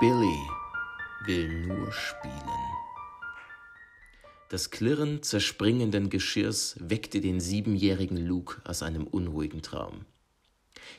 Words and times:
Billy 0.00 0.38
will 1.26 1.66
nur 1.66 1.90
spielen. 1.90 2.32
Das 4.48 4.70
Klirren 4.70 5.24
zerspringenden 5.24 6.08
Geschirrs 6.08 6.76
weckte 6.78 7.20
den 7.20 7.40
siebenjährigen 7.40 8.16
Luke 8.16 8.60
aus 8.64 8.84
einem 8.84 9.08
unruhigen 9.08 9.60
Traum. 9.60 10.04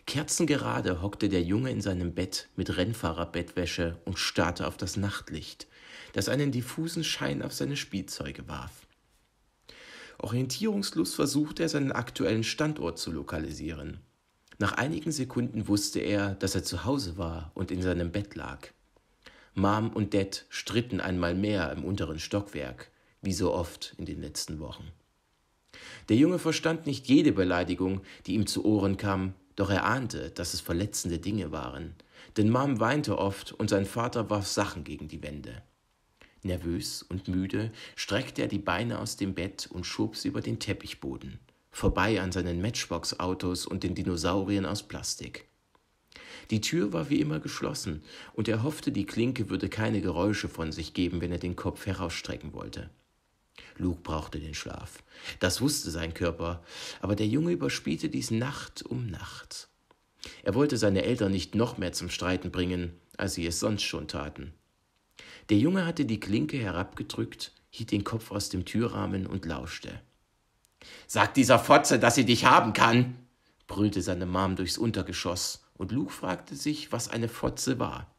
Kerzengerade 0.06 1.02
hockte 1.02 1.30
der 1.30 1.42
Junge 1.44 1.72
in 1.72 1.80
seinem 1.80 2.14
Bett 2.14 2.50
mit 2.58 2.76
Rennfahrerbettwäsche 2.76 4.02
und 4.04 4.20
starrte 4.20 4.68
auf 4.68 4.76
das 4.76 4.98
Nachtlicht, 4.98 5.68
das 6.12 6.28
einen 6.28 6.52
diffusen 6.52 7.06
Schein 7.06 7.42
auf 7.42 7.54
seine 7.54 7.78
Spielzeuge 7.78 8.50
warf. 8.50 8.86
Orientierungslos 10.18 11.14
versuchte 11.14 11.64
er 11.64 11.70
seinen 11.70 11.94
aktuellen 11.94 12.44
Standort 12.44 13.00
zu 13.00 13.14
lokalisieren. 13.14 14.02
Nach 14.58 14.74
einigen 14.74 15.14
Sekunden 15.14 15.70
wusste 15.70 16.02
er, 16.02 16.36
dass 16.36 16.54
er 16.54 16.66
zu 16.66 16.84
Hause 16.84 17.18
war 17.18 17.54
und 17.54 17.72
in 17.72 17.82
seinem 17.82 18.12
Bett 18.12 18.36
lag. 18.36 18.74
Mom 19.60 19.90
und 19.90 20.14
Dad 20.14 20.46
stritten 20.50 21.02
einmal 21.02 21.36
mehr 21.36 21.72
im 21.74 21.84
unteren 21.84 22.20
Stockwerk, 22.20 22.92
wie 23.22 23.34
so 23.34 23.54
oft 23.54 23.94
in 23.98 24.06
den 24.06 24.22
letzten 24.22 24.60
Wochen. 24.60 24.92
Der 26.08 26.16
Junge 26.16 26.40
verstand 26.40 26.88
nicht 26.88 27.08
jede 27.08 27.34
Beleidigung, 27.34 28.02
die 28.26 28.36
ihm 28.36 28.48
zu 28.48 28.64
Ohren 28.64 28.96
kam, 28.96 29.34
doch 29.58 29.70
er 29.70 29.84
ahnte, 29.84 30.32
dass 30.32 30.54
es 30.54 30.62
verletzende 30.62 31.20
Dinge 31.20 31.52
waren, 31.52 31.94
denn 32.38 32.50
Mom 32.50 32.80
weinte 32.80 33.18
oft 33.18 33.52
und 33.52 33.70
sein 33.70 33.86
Vater 33.86 34.30
warf 34.30 34.48
Sachen 34.48 34.86
gegen 34.86 35.10
die 35.10 35.22
Wände. 35.22 35.62
Nervös 36.42 37.04
und 37.04 37.28
müde 37.28 37.74
streckte 37.98 38.44
er 38.44 38.48
die 38.48 38.60
Beine 38.60 39.00
aus 39.00 39.18
dem 39.18 39.34
Bett 39.34 39.68
und 39.70 39.86
schob 39.86 40.16
sie 40.16 40.30
über 40.30 40.40
den 40.40 40.60
Teppichboden, 40.60 41.38
vorbei 41.70 42.22
an 42.22 42.32
seinen 42.32 42.62
Matchbox-Autos 42.62 43.66
und 43.66 43.84
den 43.84 43.94
Dinosauriern 43.94 44.66
aus 44.66 44.84
Plastik. 44.84 45.49
Die 46.52 46.62
Tür 46.62 46.94
war 46.94 47.10
wie 47.10 47.20
immer 47.20 47.40
geschlossen, 47.40 48.02
und 48.34 48.48
er 48.48 48.64
hoffte, 48.64 48.92
die 48.92 49.06
Klinke 49.06 49.50
würde 49.50 49.70
keine 49.70 50.02
Geräusche 50.02 50.50
von 50.50 50.72
sich 50.72 50.94
geben, 50.94 51.22
wenn 51.22 51.32
er 51.32 51.38
den 51.38 51.56
Kopf 51.56 51.86
herausstrecken 51.86 52.54
wollte. 52.54 52.90
Luke 53.78 54.02
brauchte 54.02 54.40
den 54.40 54.56
Schlaf. 54.56 55.04
Das 55.40 55.62
wusste 55.62 55.92
sein 55.92 56.14
Körper, 56.14 56.64
aber 57.02 57.16
der 57.16 57.28
Junge 57.28 57.52
überspielte 57.52 58.10
dies 58.10 58.32
Nacht 58.32 58.84
um 58.84 59.08
Nacht. 59.08 59.70
Er 60.44 60.56
wollte 60.56 60.78
seine 60.78 61.04
Eltern 61.04 61.32
nicht 61.32 61.56
noch 61.56 61.78
mehr 61.78 61.94
zum 61.94 62.10
Streiten 62.10 62.52
bringen, 62.52 62.94
als 63.18 63.36
sie 63.36 63.46
es 63.46 63.60
sonst 63.60 63.84
schon 63.84 64.08
taten. 64.08 64.54
Der 65.50 65.58
Junge 65.58 65.86
hatte 65.86 66.06
die 66.06 66.20
Klinke 66.20 66.58
herabgedrückt, 66.58 67.52
hielt 67.70 67.92
den 67.92 68.04
Kopf 68.04 68.32
aus 68.32 68.50
dem 68.50 68.66
Türrahmen 68.66 69.28
und 69.28 69.46
lauschte. 69.46 70.02
Sag 71.08 71.34
dieser 71.34 71.60
Fotze, 71.60 72.00
dass 72.00 72.16
sie 72.16 72.26
dich 72.26 72.46
haben 72.46 72.74
kann, 72.74 73.16
brüllte 73.68 74.02
seine 74.02 74.26
Mom 74.26 74.56
durchs 74.56 74.78
Untergeschoss, 74.78 75.64
und 75.80 75.94
Luke 75.94 76.12
fragte 76.12 76.56
sich, 76.56 76.92
was 76.92 77.08
eine 77.10 77.30
Fotze 77.30 77.80
war. 77.80 78.14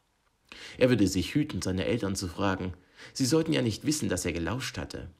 Er 0.79 0.89
würde 0.89 1.07
sich 1.07 1.35
hüten, 1.35 1.61
seine 1.61 1.85
Eltern 1.85 2.15
zu 2.15 2.27
fragen. 2.27 2.73
Sie 3.13 3.25
sollten 3.25 3.53
ja 3.53 3.61
nicht 3.61 3.85
wissen, 3.85 4.09
dass 4.09 4.25
er 4.25 4.33
gelauscht 4.33 4.79
hatte. 4.79 5.11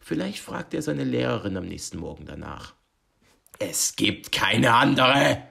Vielleicht 0.00 0.38
fragte 0.38 0.76
er 0.76 0.82
seine 0.82 1.04
Lehrerin 1.04 1.56
am 1.56 1.66
nächsten 1.66 1.98
Morgen 1.98 2.26
danach. 2.26 2.74
Es 3.58 3.96
gibt 3.96 4.30
keine 4.30 4.74
andere, 4.74 5.42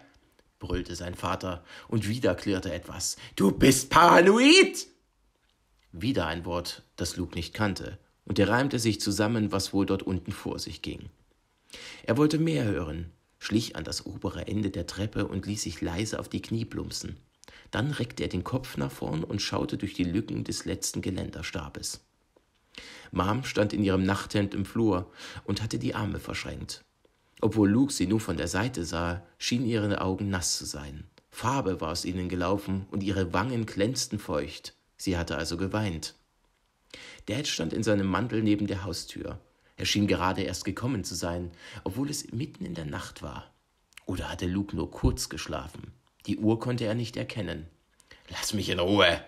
brüllte 0.59 0.95
sein 0.95 1.15
Vater, 1.15 1.63
und 1.87 2.07
wieder 2.07 2.35
klirrte 2.35 2.71
etwas. 2.71 3.17
Du 3.35 3.51
bist 3.51 3.89
paranoid! 3.89 4.85
Wieder 5.91 6.27
ein 6.27 6.45
Wort, 6.45 6.83
das 6.95 7.17
Luke 7.17 7.33
nicht 7.33 7.55
kannte, 7.55 7.97
und 8.23 8.37
er 8.37 8.49
reimte 8.49 8.77
sich 8.77 9.01
zusammen, 9.01 9.51
was 9.51 9.73
wohl 9.73 9.87
dort 9.87 10.03
unten 10.03 10.31
vor 10.31 10.59
sich 10.59 10.83
ging. 10.83 11.09
Er 12.03 12.17
wollte 12.17 12.37
mehr 12.37 12.65
hören, 12.65 13.11
schlich 13.45 13.75
an 13.75 13.83
das 13.83 14.05
obere 14.05 14.47
Ende 14.47 14.71
der 14.71 14.87
Treppe 14.87 15.27
und 15.27 15.45
ließ 15.45 15.61
sich 15.61 15.79
leise 15.81 16.19
auf 16.19 16.29
die 16.29 16.41
Knie 16.41 16.65
plumpsen. 16.65 17.17
Dann 17.69 17.91
reckte 17.91 18.23
er 18.23 18.29
den 18.29 18.43
Kopf 18.43 18.77
nach 18.77 18.91
vorn 18.91 19.23
und 19.23 19.41
schaute 19.41 19.77
durch 19.77 19.93
die 19.93 20.03
Lücken 20.03 20.43
des 20.43 20.65
letzten 20.65 21.01
Geländerstabes. 21.01 22.01
Mom 23.11 23.43
stand 23.43 23.71
in 23.71 23.83
ihrem 23.83 24.03
Nachthemd 24.03 24.53
im 24.55 24.65
Flur 24.65 25.11
und 25.45 25.61
hatte 25.61 25.77
die 25.77 25.93
Arme 25.93 26.19
verschränkt. 26.19 26.83
Obwohl 27.39 27.69
Luke 27.69 27.93
sie 27.93 28.07
nur 28.07 28.19
von 28.19 28.37
der 28.37 28.47
Seite 28.47 28.83
sah, 28.83 29.23
schienen 29.37 29.67
ihre 29.67 30.01
Augen 30.01 30.29
nass 30.29 30.57
zu 30.57 30.65
sein. 30.65 31.03
Farbe 31.29 31.81
war 31.81 31.91
aus 31.91 32.05
ihnen 32.05 32.29
gelaufen 32.29 32.87
und 32.91 33.03
ihre 33.03 33.33
Wangen 33.33 33.65
glänzten 33.65 34.17
feucht. 34.17 34.73
Sie 34.97 35.17
hatte 35.17 35.37
also 35.37 35.57
geweint. 35.57 36.15
Dad 37.27 37.47
stand 37.47 37.73
in 37.73 37.83
seinem 37.83 38.07
Mantel 38.07 38.41
neben 38.41 38.67
der 38.67 38.85
Haustür. 38.85 39.39
Er 39.77 39.85
schien 39.85 40.07
gerade 40.07 40.41
erst 40.41 40.65
gekommen 40.65 41.03
zu 41.03 41.15
sein, 41.15 41.51
obwohl 41.83 42.09
es 42.09 42.31
mitten 42.31 42.65
in 42.65 42.75
der 42.75 42.85
Nacht 42.85 43.21
war. 43.21 43.53
Oder 44.05 44.29
hatte 44.29 44.47
Luke 44.47 44.75
nur 44.75 44.91
kurz 44.91 45.29
geschlafen? 45.29 45.91
Die 46.27 46.37
Uhr 46.37 46.59
konnte 46.59 46.85
er 46.85 46.95
nicht 46.95 47.17
erkennen. 47.17 47.67
Lass 48.29 48.53
mich 48.53 48.69
in 48.69 48.79
Ruhe, 48.79 49.21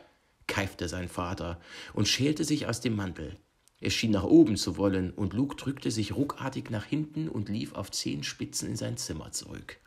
keifte 0.47 0.87
sein 0.87 1.09
Vater 1.09 1.59
und 1.93 2.07
schälte 2.07 2.43
sich 2.43 2.67
aus 2.67 2.81
dem 2.81 2.95
Mantel. 2.95 3.37
Er 3.79 3.91
schien 3.91 4.11
nach 4.11 4.23
oben 4.23 4.57
zu 4.57 4.77
wollen, 4.77 5.11
und 5.11 5.33
Luke 5.33 5.55
drückte 5.55 5.91
sich 5.91 6.15
ruckartig 6.15 6.71
nach 6.71 6.85
hinten 6.85 7.29
und 7.29 7.49
lief 7.49 7.73
auf 7.73 7.91
Zehenspitzen 7.91 8.69
in 8.69 8.75
sein 8.75 8.97
Zimmer 8.97 9.31
zurück. 9.31 9.77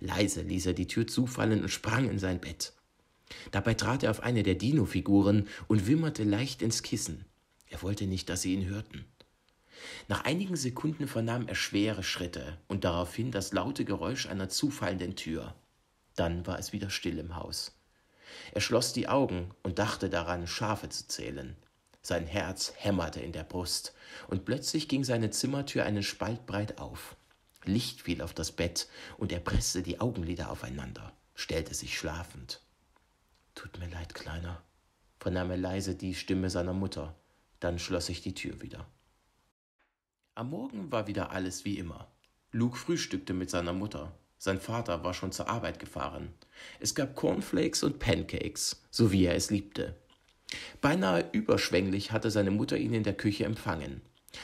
Leise 0.00 0.42
ließ 0.42 0.66
er 0.66 0.72
die 0.72 0.88
Tür 0.88 1.06
zufallen 1.06 1.62
und 1.62 1.68
sprang 1.68 2.10
in 2.10 2.18
sein 2.18 2.40
Bett. 2.40 2.72
Dabei 3.52 3.74
trat 3.74 4.02
er 4.02 4.10
auf 4.10 4.20
eine 4.20 4.42
der 4.42 4.56
Dino-Figuren 4.56 5.48
und 5.68 5.86
wimmerte 5.86 6.24
leicht 6.24 6.62
ins 6.62 6.82
Kissen. 6.82 7.24
Er 7.68 7.82
wollte 7.82 8.06
nicht, 8.06 8.28
dass 8.28 8.42
sie 8.42 8.54
ihn 8.54 8.66
hörten. 8.66 9.04
Nach 10.08 10.24
einigen 10.24 10.56
Sekunden 10.56 11.08
vernahm 11.08 11.48
er 11.48 11.54
schwere 11.54 12.02
Schritte 12.02 12.58
und 12.68 12.84
daraufhin 12.84 13.30
das 13.30 13.52
laute 13.52 13.84
Geräusch 13.84 14.26
einer 14.26 14.48
zufallenden 14.48 15.16
Tür. 15.16 15.54
Dann 16.16 16.46
war 16.46 16.58
es 16.58 16.72
wieder 16.72 16.90
still 16.90 17.18
im 17.18 17.36
Haus. 17.36 17.72
Er 18.52 18.60
schloss 18.60 18.92
die 18.92 19.08
Augen 19.08 19.50
und 19.62 19.78
dachte 19.78 20.10
daran, 20.10 20.46
Schafe 20.46 20.88
zu 20.88 21.06
zählen. 21.08 21.56
Sein 22.02 22.26
Herz 22.26 22.74
hämmerte 22.76 23.20
in 23.20 23.32
der 23.32 23.44
Brust, 23.44 23.94
und 24.28 24.44
plötzlich 24.44 24.88
ging 24.88 25.04
seine 25.04 25.30
Zimmertür 25.30 25.84
einen 25.84 26.02
Spalt 26.02 26.44
breit 26.44 26.78
auf. 26.78 27.16
Licht 27.64 28.02
fiel 28.02 28.20
auf 28.20 28.34
das 28.34 28.52
Bett, 28.52 28.88
und 29.16 29.32
er 29.32 29.40
presste 29.40 29.82
die 29.82 30.00
Augenlider 30.00 30.50
aufeinander, 30.50 31.12
stellte 31.34 31.74
sich 31.74 31.98
schlafend. 31.98 32.60
Tut 33.54 33.78
mir 33.78 33.88
leid, 33.88 34.14
Kleiner, 34.14 34.62
vernahm 35.18 35.50
er 35.50 35.56
leise 35.56 35.94
die 35.94 36.14
Stimme 36.14 36.50
seiner 36.50 36.74
Mutter, 36.74 37.14
dann 37.60 37.78
schloss 37.78 38.06
sich 38.06 38.20
die 38.20 38.34
Tür 38.34 38.60
wieder. 38.60 38.86
Am 40.36 40.50
Morgen 40.50 40.90
war 40.90 41.06
wieder 41.06 41.30
alles 41.30 41.64
wie 41.64 41.78
immer. 41.78 42.08
Luke 42.50 42.76
frühstückte 42.76 43.32
mit 43.32 43.50
seiner 43.50 43.72
Mutter. 43.72 44.18
Sein 44.36 44.58
Vater 44.58 45.04
war 45.04 45.14
schon 45.14 45.30
zur 45.30 45.48
Arbeit 45.48 45.78
gefahren. 45.78 46.34
Es 46.80 46.96
gab 46.96 47.14
Cornflakes 47.14 47.84
und 47.84 48.00
Pancakes, 48.00 48.82
so 48.90 49.12
wie 49.12 49.26
er 49.26 49.36
es 49.36 49.52
liebte. 49.52 49.94
Beinahe 50.80 51.24
überschwänglich 51.30 52.10
hatte 52.10 52.32
seine 52.32 52.50
Mutter 52.50 52.76
ihn 52.76 52.94
in 52.94 53.04
der 53.04 53.14
Küche 53.14 53.44
empfangen, 53.44 54.00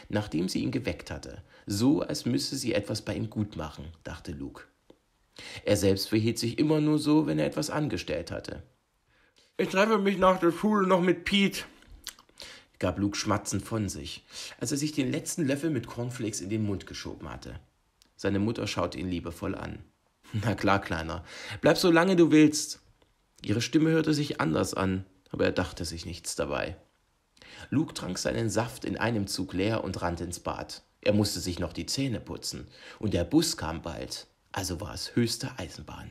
nachdem 0.09 0.49
sie 0.49 0.63
ihn 0.63 0.71
geweckt 0.71 1.11
hatte, 1.11 1.43
so 1.67 2.03
als 2.03 2.25
müsse 2.25 2.55
sie 2.55 2.73
etwas 2.73 3.03
bei 3.03 3.17
ihm 3.17 3.29
gut 3.29 3.57
machen, 3.57 3.87
dachte 4.05 4.31
Luke. 4.31 4.67
Er 5.65 5.77
selbst 5.77 6.09
verhielt 6.09 6.39
sich 6.39 6.61
immer 6.61 6.81
nur 6.81 7.01
so, 7.01 7.27
wenn 7.27 7.41
er 7.41 7.47
etwas 7.47 7.69
angestellt 7.69 8.31
hatte. 8.31 8.63
Ich 9.57 9.71
treffe 9.71 9.99
mich 9.99 10.19
nach 10.19 10.39
der 10.39 10.53
Schule 10.53 10.87
noch 10.87 11.01
mit 11.01 11.25
Pete, 11.25 11.65
gab 12.81 12.99
Luke 12.99 13.17
schmatzend 13.17 13.63
von 13.63 13.89
sich, 13.89 14.25
als 14.59 14.73
er 14.73 14.79
sich 14.79 14.93
den 14.93 15.13
letzten 15.13 15.47
Löffel 15.47 15.71
mit 15.71 15.87
Cornflakes 15.87 16.41
in 16.41 16.51
den 16.51 16.65
Mund 16.65 16.87
geschoben 16.87 17.31
hatte. 17.31 17.61
Seine 18.17 18.41
Mutter 18.41 18.67
schaute 18.67 18.99
ihn 18.99 19.09
liebevoll 19.09 19.55
an. 19.55 19.85
Na 20.33 20.55
klar, 20.55 20.81
Kleiner, 20.81 21.25
bleib 21.61 21.79
so 21.79 21.91
lange 21.91 22.17
du 22.17 22.33
willst. 22.33 22.81
Ihre 23.43 23.61
Stimme 23.61 23.91
hörte 23.91 24.15
sich 24.15 24.41
anders 24.41 24.75
an, 24.75 25.07
aber 25.31 25.45
er 25.45 25.53
dachte 25.53 25.85
sich 25.85 26.05
nichts 26.05 26.35
dabei. 26.35 26.77
Luke 27.69 27.95
trank 27.95 28.19
seinen 28.19 28.51
Saft 28.51 28.85
in 28.85 28.97
einem 28.97 29.27
Zug 29.27 29.53
leer 29.53 29.85
und 29.85 30.01
rannte 30.03 30.25
ins 30.25 30.41
Bad. 30.41 30.83
Er 31.03 31.13
musste 31.13 31.41
sich 31.41 31.59
noch 31.59 31.73
die 31.73 31.87
Zähne 31.87 32.21
putzen, 32.21 32.69
und 32.99 33.15
der 33.15 33.25
Bus 33.25 33.57
kam 33.57 33.83
bald, 33.83 34.27
also 34.53 34.81
war 34.81 34.93
es 34.93 35.15
höchste 35.17 35.59
Eisenbahn. 35.59 36.11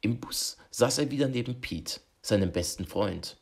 Im 0.00 0.20
Bus 0.20 0.56
saß 0.70 0.98
er 0.98 1.10
wieder 1.10 1.28
neben 1.28 1.60
Pete, 1.60 2.00
seinem 2.22 2.52
besten 2.52 2.86
Freund. 2.86 3.36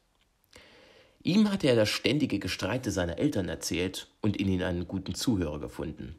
Ihm 1.23 1.51
hatte 1.51 1.67
er 1.67 1.77
das 1.77 1.89
ständige 1.89 2.39
Gestreite 2.39 2.91
seiner 2.91 3.19
Eltern 3.19 3.49
erzählt 3.49 4.09
und 4.21 4.37
in 4.37 4.49
ihn 4.49 4.63
einen 4.63 4.87
guten 4.87 5.15
Zuhörer 5.15 5.59
gefunden. 5.59 6.17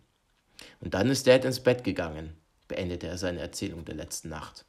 Und 0.82 0.94
dann 0.94 1.10
ist 1.10 1.26
Dad 1.28 1.46
ins 1.46 1.62
Bett 1.62 1.84
gegangen, 1.84 2.34
beendete 2.68 3.08
er 3.08 3.18
seine 3.18 3.40
Erzählung 3.40 3.86
der 3.86 3.96
letzten 3.96 4.30
Nacht. 4.30 4.66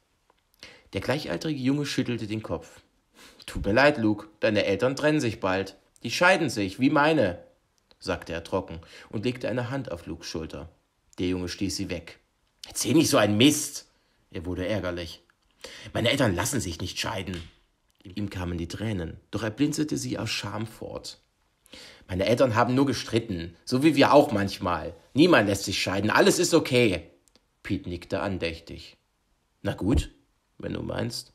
Der 0.93 1.01
gleichaltrige 1.01 1.59
Junge 1.59 1.85
schüttelte 1.85 2.27
den 2.27 2.43
Kopf. 2.43 2.81
Tut 3.45 3.65
mir 3.65 3.73
leid, 3.73 3.97
Luke, 3.97 4.27
deine 4.39 4.65
Eltern 4.65 4.95
trennen 4.95 5.19
sich 5.19 5.39
bald. 5.39 5.75
Die 6.03 6.11
scheiden 6.11 6.49
sich, 6.49 6.79
wie 6.79 6.89
meine, 6.89 7.43
sagte 7.99 8.33
er 8.33 8.43
trocken 8.43 8.79
und 9.09 9.25
legte 9.25 9.47
eine 9.47 9.69
Hand 9.69 9.91
auf 9.91 10.05
Lukes 10.05 10.27
Schulter. 10.27 10.69
Der 11.19 11.27
Junge 11.27 11.49
stieß 11.49 11.75
sie 11.75 11.89
weg. 11.89 12.19
Erzähl 12.67 12.93
nicht 12.93 13.09
so 13.09 13.17
einen 13.17 13.37
Mist! 13.37 13.87
Er 14.31 14.45
wurde 14.45 14.65
ärgerlich. 14.65 15.21
Meine 15.93 16.09
Eltern 16.09 16.35
lassen 16.35 16.61
sich 16.61 16.79
nicht 16.79 16.99
scheiden. 16.99 17.41
Ihm 18.03 18.29
kamen 18.29 18.57
die 18.57 18.67
Tränen, 18.67 19.19
doch 19.29 19.43
er 19.43 19.51
blinzelte 19.51 19.97
sie 19.97 20.17
aus 20.17 20.29
Scham 20.29 20.65
fort. 20.65 21.21
Meine 22.07 22.25
Eltern 22.25 22.55
haben 22.55 22.75
nur 22.75 22.85
gestritten, 22.85 23.55
so 23.63 23.83
wie 23.83 23.95
wir 23.95 24.13
auch 24.13 24.31
manchmal. 24.31 24.95
Niemand 25.13 25.47
lässt 25.47 25.65
sich 25.65 25.81
scheiden, 25.81 26.09
alles 26.09 26.39
ist 26.39 26.53
okay. 26.53 27.11
Pete 27.63 27.87
nickte 27.87 28.21
andächtig. 28.21 28.97
Na 29.61 29.73
gut, 29.73 30.11
wenn 30.57 30.73
du 30.73 30.81
meinst. 30.81 31.33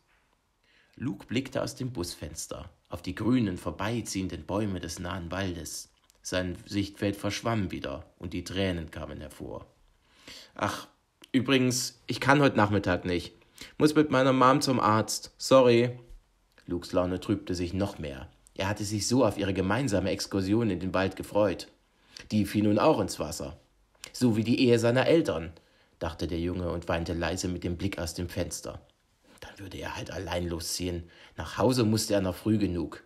Luke 0.97 1.27
blickte 1.27 1.63
aus 1.63 1.77
dem 1.77 1.93
Busfenster 1.93 2.71
auf 2.89 3.03
die 3.03 3.15
grünen, 3.15 3.59
vorbeiziehenden 3.59 4.47
Bäume 4.47 4.81
des 4.81 4.99
nahen 4.99 5.31
Waldes. 5.31 5.91
Sein 6.23 6.57
Sichtfeld 6.67 7.17
verschwamm 7.17 7.71
wieder 7.71 8.13
und 8.19 8.33
die 8.33 8.45
Tränen 8.45 8.91
kamen 8.91 9.21
hervor. 9.21 9.67
Ach, 10.55 10.89
übrigens, 11.33 12.03
ich 12.07 12.21
kann 12.21 12.41
heute 12.41 12.57
Nachmittag 12.57 13.05
nicht. 13.05 13.35
Muss 13.79 13.95
mit 13.95 14.11
meiner 14.11 14.33
Mom 14.33 14.61
zum 14.61 14.81
Arzt. 14.81 15.35
Sorry. 15.39 15.99
Lukes 16.67 16.93
Laune 16.93 17.21
trübte 17.21 17.55
sich 17.55 17.73
noch 17.73 17.99
mehr. 17.99 18.29
Er 18.55 18.69
hatte 18.69 18.85
sich 18.85 19.07
so 19.07 19.25
auf 19.25 19.39
ihre 19.39 19.55
gemeinsame 19.55 20.11
Exkursion 20.11 20.71
in 20.71 20.81
den 20.81 20.95
Wald 20.95 21.17
gefreut. 21.17 21.69
Die 22.31 22.47
fiel 22.47 22.65
nun 22.65 22.79
auch 22.79 23.01
ins 23.01 23.21
Wasser. 23.21 23.59
So 24.13 24.37
wie 24.37 24.45
die 24.45 24.61
Ehe 24.61 24.79
seiner 24.79 25.07
Eltern, 25.07 25.53
dachte 25.99 26.27
der 26.27 26.41
Junge 26.41 26.71
und 26.71 26.89
weinte 26.89 27.13
leise 27.13 27.49
mit 27.49 27.65
dem 27.65 27.77
Blick 27.77 27.99
aus 27.99 28.15
dem 28.15 28.29
Fenster. 28.29 28.81
Dann 29.41 29.59
würde 29.59 29.79
er 29.79 29.97
halt 29.97 30.11
allein 30.11 30.49
losziehen. 30.49 31.11
Nach 31.37 31.59
Hause 31.59 31.85
musste 31.85 32.15
er 32.15 32.21
noch 32.21 32.35
früh 32.35 32.59
genug. 32.59 33.05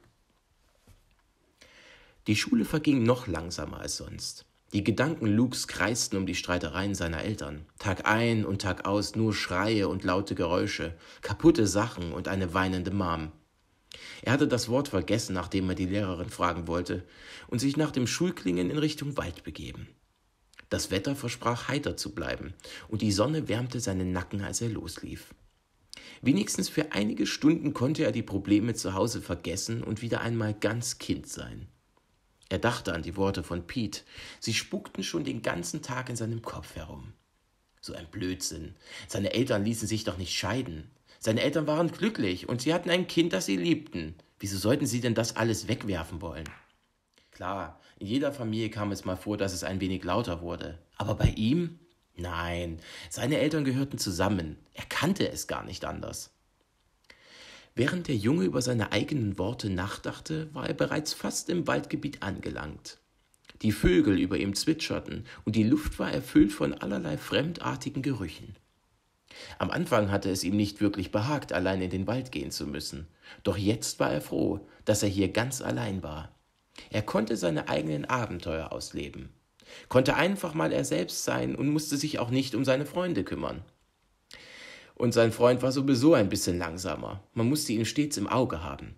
Die 2.27 2.37
Schule 2.37 2.65
verging 2.65 3.03
noch 3.03 3.27
langsamer 3.27 3.81
als 3.81 3.97
sonst. 3.97 4.45
Die 4.73 4.85
Gedanken 4.85 5.27
Lukes 5.27 5.67
kreisten 5.67 6.17
um 6.17 6.27
die 6.27 6.37
Streitereien 6.37 6.95
seiner 6.95 7.25
Eltern. 7.25 7.67
Tag 7.81 8.07
ein 8.07 8.45
und 8.45 8.63
Tag 8.63 8.87
aus 8.87 9.17
nur 9.17 9.35
Schreie 9.35 9.89
und 9.89 10.05
laute 10.05 10.37
Geräusche, 10.37 10.95
kaputte 11.23 11.67
Sachen 11.67 12.13
und 12.13 12.29
eine 12.29 12.55
weinende 12.55 12.93
Mom. 12.93 13.33
Er 14.23 14.33
hatte 14.33 14.49
das 14.49 14.69
Wort 14.69 14.89
vergessen, 14.89 15.35
nachdem 15.35 15.69
er 15.69 15.75
die 15.75 15.87
Lehrerin 15.87 16.31
fragen 16.31 16.67
wollte, 16.67 17.05
und 17.49 17.59
sich 17.59 17.77
nach 17.77 17.91
dem 17.91 18.07
Schulklingen 18.07 18.71
in 18.71 18.79
Richtung 18.79 19.17
Wald 19.17 19.45
begeben. 19.45 19.89
Das 20.69 20.91
Wetter 20.91 21.17
versprach 21.17 21.69
heiter 21.69 21.97
zu 21.97 22.15
bleiben, 22.15 22.55
und 22.89 23.03
die 23.03 23.13
Sonne 23.13 23.49
wärmte 23.49 23.81
seinen 23.81 24.13
Nacken, 24.13 24.43
als 24.43 24.61
er 24.61 24.69
loslief. 24.69 25.35
Wenigstens 26.23 26.69
für 26.69 26.93
einige 26.93 27.27
Stunden 27.27 27.73
konnte 27.73 28.05
er 28.05 28.13
die 28.13 28.23
Probleme 28.23 28.75
zu 28.75 28.95
Hause 28.95 29.21
vergessen 29.21 29.83
und 29.83 30.03
wieder 30.03 30.21
einmal 30.21 30.55
ganz 30.55 30.99
Kind 30.99 31.27
sein. 31.27 31.67
Er 32.51 32.59
dachte 32.59 32.93
an 32.93 33.03
die 33.03 33.17
Worte 33.17 33.43
von 33.43 33.67
Pete. 33.67 34.03
Sie 34.39 34.55
spukten 34.55 35.03
schon 35.03 35.25
den 35.25 35.41
ganzen 35.41 35.83
Tag 35.83 36.11
in 36.11 36.17
seinem 36.17 36.43
Kopf 36.43 36.75
herum. 36.75 37.13
So 37.81 37.95
ein 37.95 38.11
Blödsinn. 38.11 38.75
Seine 39.09 39.33
Eltern 39.33 39.65
ließen 39.65 39.89
sich 39.89 40.05
doch 40.05 40.19
nicht 40.19 40.37
scheiden. 40.37 40.91
Seine 41.23 41.43
Eltern 41.43 41.67
waren 41.67 41.93
glücklich 41.93 42.49
und 42.49 42.63
sie 42.63 42.73
hatten 42.73 42.89
ein 42.89 43.07
Kind, 43.07 43.35
das 43.35 43.45
sie 43.45 43.59
liebten. 43.59 44.15
Wieso 44.39 44.57
sollten 44.57 44.87
sie 44.87 45.03
denn 45.03 45.15
das 45.15 45.37
alles 45.37 45.69
wegwerfen 45.69 46.23
wollen? 46.23 46.49
Klar, 47.31 47.79
in 47.99 48.07
jeder 48.07 48.33
Familie 48.33 48.71
kam 48.71 48.91
es 48.91 49.05
mal 49.05 49.17
vor, 49.17 49.37
dass 49.37 49.53
es 49.53 49.63
ein 49.63 49.83
wenig 49.83 50.03
lauter 50.03 50.41
wurde. 50.41 50.79
Aber 50.97 51.15
bei 51.15 51.29
ihm? 51.37 51.79
Nein, 52.17 52.81
seine 53.11 53.39
Eltern 53.39 53.67
gehörten 53.67 53.99
zusammen. 53.99 54.57
Er 54.73 54.87
kannte 54.87 55.31
es 55.31 55.47
gar 55.47 55.63
nicht 55.63 55.85
anders. 55.85 56.31
Während 57.75 58.09
der 58.09 58.17
Junge 58.17 58.45
über 58.45 58.63
seine 58.63 58.91
eigenen 58.91 59.39
Worte 59.39 59.69
nachdachte, 59.69 60.53
war 60.55 60.67
er 60.69 60.75
bereits 60.75 61.13
fast 61.13 61.51
im 61.51 61.67
Waldgebiet 61.67 62.23
angelangt. 62.23 62.99
Die 63.61 63.73
Vögel 63.73 64.19
über 64.19 64.39
ihm 64.39 64.55
zwitscherten 64.55 65.27
und 65.45 65.55
die 65.55 65.65
Luft 65.65 65.99
war 65.99 66.11
erfüllt 66.11 66.53
von 66.53 66.73
allerlei 66.73 67.19
fremdartigen 67.19 68.03
Gerüchen. 68.03 68.57
Am 69.59 69.71
Anfang 69.71 70.11
hatte 70.11 70.31
es 70.31 70.45
ihm 70.45 70.57
nicht 70.57 70.81
wirklich 70.81 71.13
behagt, 71.13 71.53
allein 71.53 71.81
in 71.83 71.91
den 71.91 72.07
Wald 72.07 72.33
gehen 72.33 72.51
zu 72.51 72.67
müssen, 72.67 73.07
doch 73.43 73.57
jetzt 73.57 74.01
war 74.01 74.13
er 74.13 74.21
froh, 74.21 74.67
dass 74.85 75.03
er 75.03 75.09
hier 75.09 75.29
ganz 75.29 75.63
allein 75.63 76.03
war. 76.03 76.35
Er 76.91 77.03
konnte 77.03 77.37
seine 77.37 77.69
eigenen 77.69 78.05
Abenteuer 78.05 78.73
ausleben, 78.73 79.31
konnte 79.89 80.17
einfach 80.17 80.55
mal 80.55 80.73
er 80.73 80.85
selbst 80.85 81.25
sein 81.25 81.55
und 81.55 81.69
musste 81.69 81.97
sich 81.97 82.19
auch 82.19 82.31
nicht 82.31 82.55
um 82.55 82.65
seine 82.65 82.87
Freunde 82.87 83.25
kümmern. 83.25 83.63
Und 84.95 85.13
sein 85.13 85.33
Freund 85.33 85.63
war 85.63 85.73
sowieso 85.73 86.13
ein 86.13 86.29
bisschen 86.29 86.59
langsamer. 86.59 87.23
Man 87.33 87.49
musste 87.49 87.73
ihn 87.73 87.87
stets 87.87 88.19
im 88.19 88.27
Auge 88.27 88.63
haben. 88.63 88.97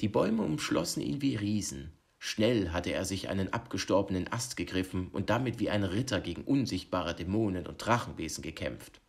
Die 0.00 0.08
Bäume 0.08 0.42
umschlossen 0.42 1.02
ihn 1.02 1.20
wie 1.20 1.36
Riesen. 1.36 1.92
Schnell 2.18 2.70
hatte 2.70 2.92
er 2.92 3.04
sich 3.04 3.28
einen 3.28 3.52
abgestorbenen 3.52 4.32
Ast 4.32 4.56
gegriffen 4.56 5.08
und 5.08 5.28
damit 5.28 5.60
wie 5.60 5.68
ein 5.68 5.84
Ritter 5.84 6.20
gegen 6.20 6.44
unsichtbare 6.44 7.14
Dämonen 7.14 7.66
und 7.66 7.84
Drachenwesen 7.84 8.42
gekämpft. 8.42 9.01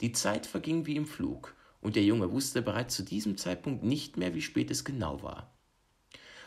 Die 0.00 0.12
Zeit 0.12 0.46
verging 0.46 0.86
wie 0.86 0.96
im 0.96 1.06
Flug, 1.06 1.54
und 1.80 1.96
der 1.96 2.04
Junge 2.04 2.32
wusste 2.32 2.62
bereits 2.62 2.94
zu 2.94 3.02
diesem 3.02 3.36
Zeitpunkt 3.36 3.82
nicht 3.82 4.16
mehr, 4.16 4.34
wie 4.34 4.42
spät 4.42 4.70
es 4.70 4.84
genau 4.84 5.22
war. 5.22 5.52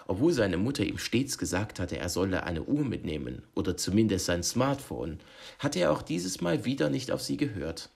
Obwohl 0.08 0.34
seine 0.34 0.58
Mutter 0.58 0.84
ihm 0.84 0.98
stets 0.98 1.38
gesagt 1.38 1.80
hatte, 1.80 1.98
er 1.98 2.10
solle 2.10 2.44
eine 2.44 2.64
Uhr 2.64 2.84
mitnehmen 2.84 3.44
oder 3.56 3.78
zumindest 3.78 4.26
sein 4.26 4.44
Smartphone, 4.44 5.20
hatte 5.60 5.80
er 5.80 5.92
auch 5.92 6.02
dieses 6.02 6.42
Mal 6.42 6.66
wieder 6.66 6.90
nicht 6.90 7.12
auf 7.12 7.22
sie 7.22 7.38
gehört. 7.38 7.90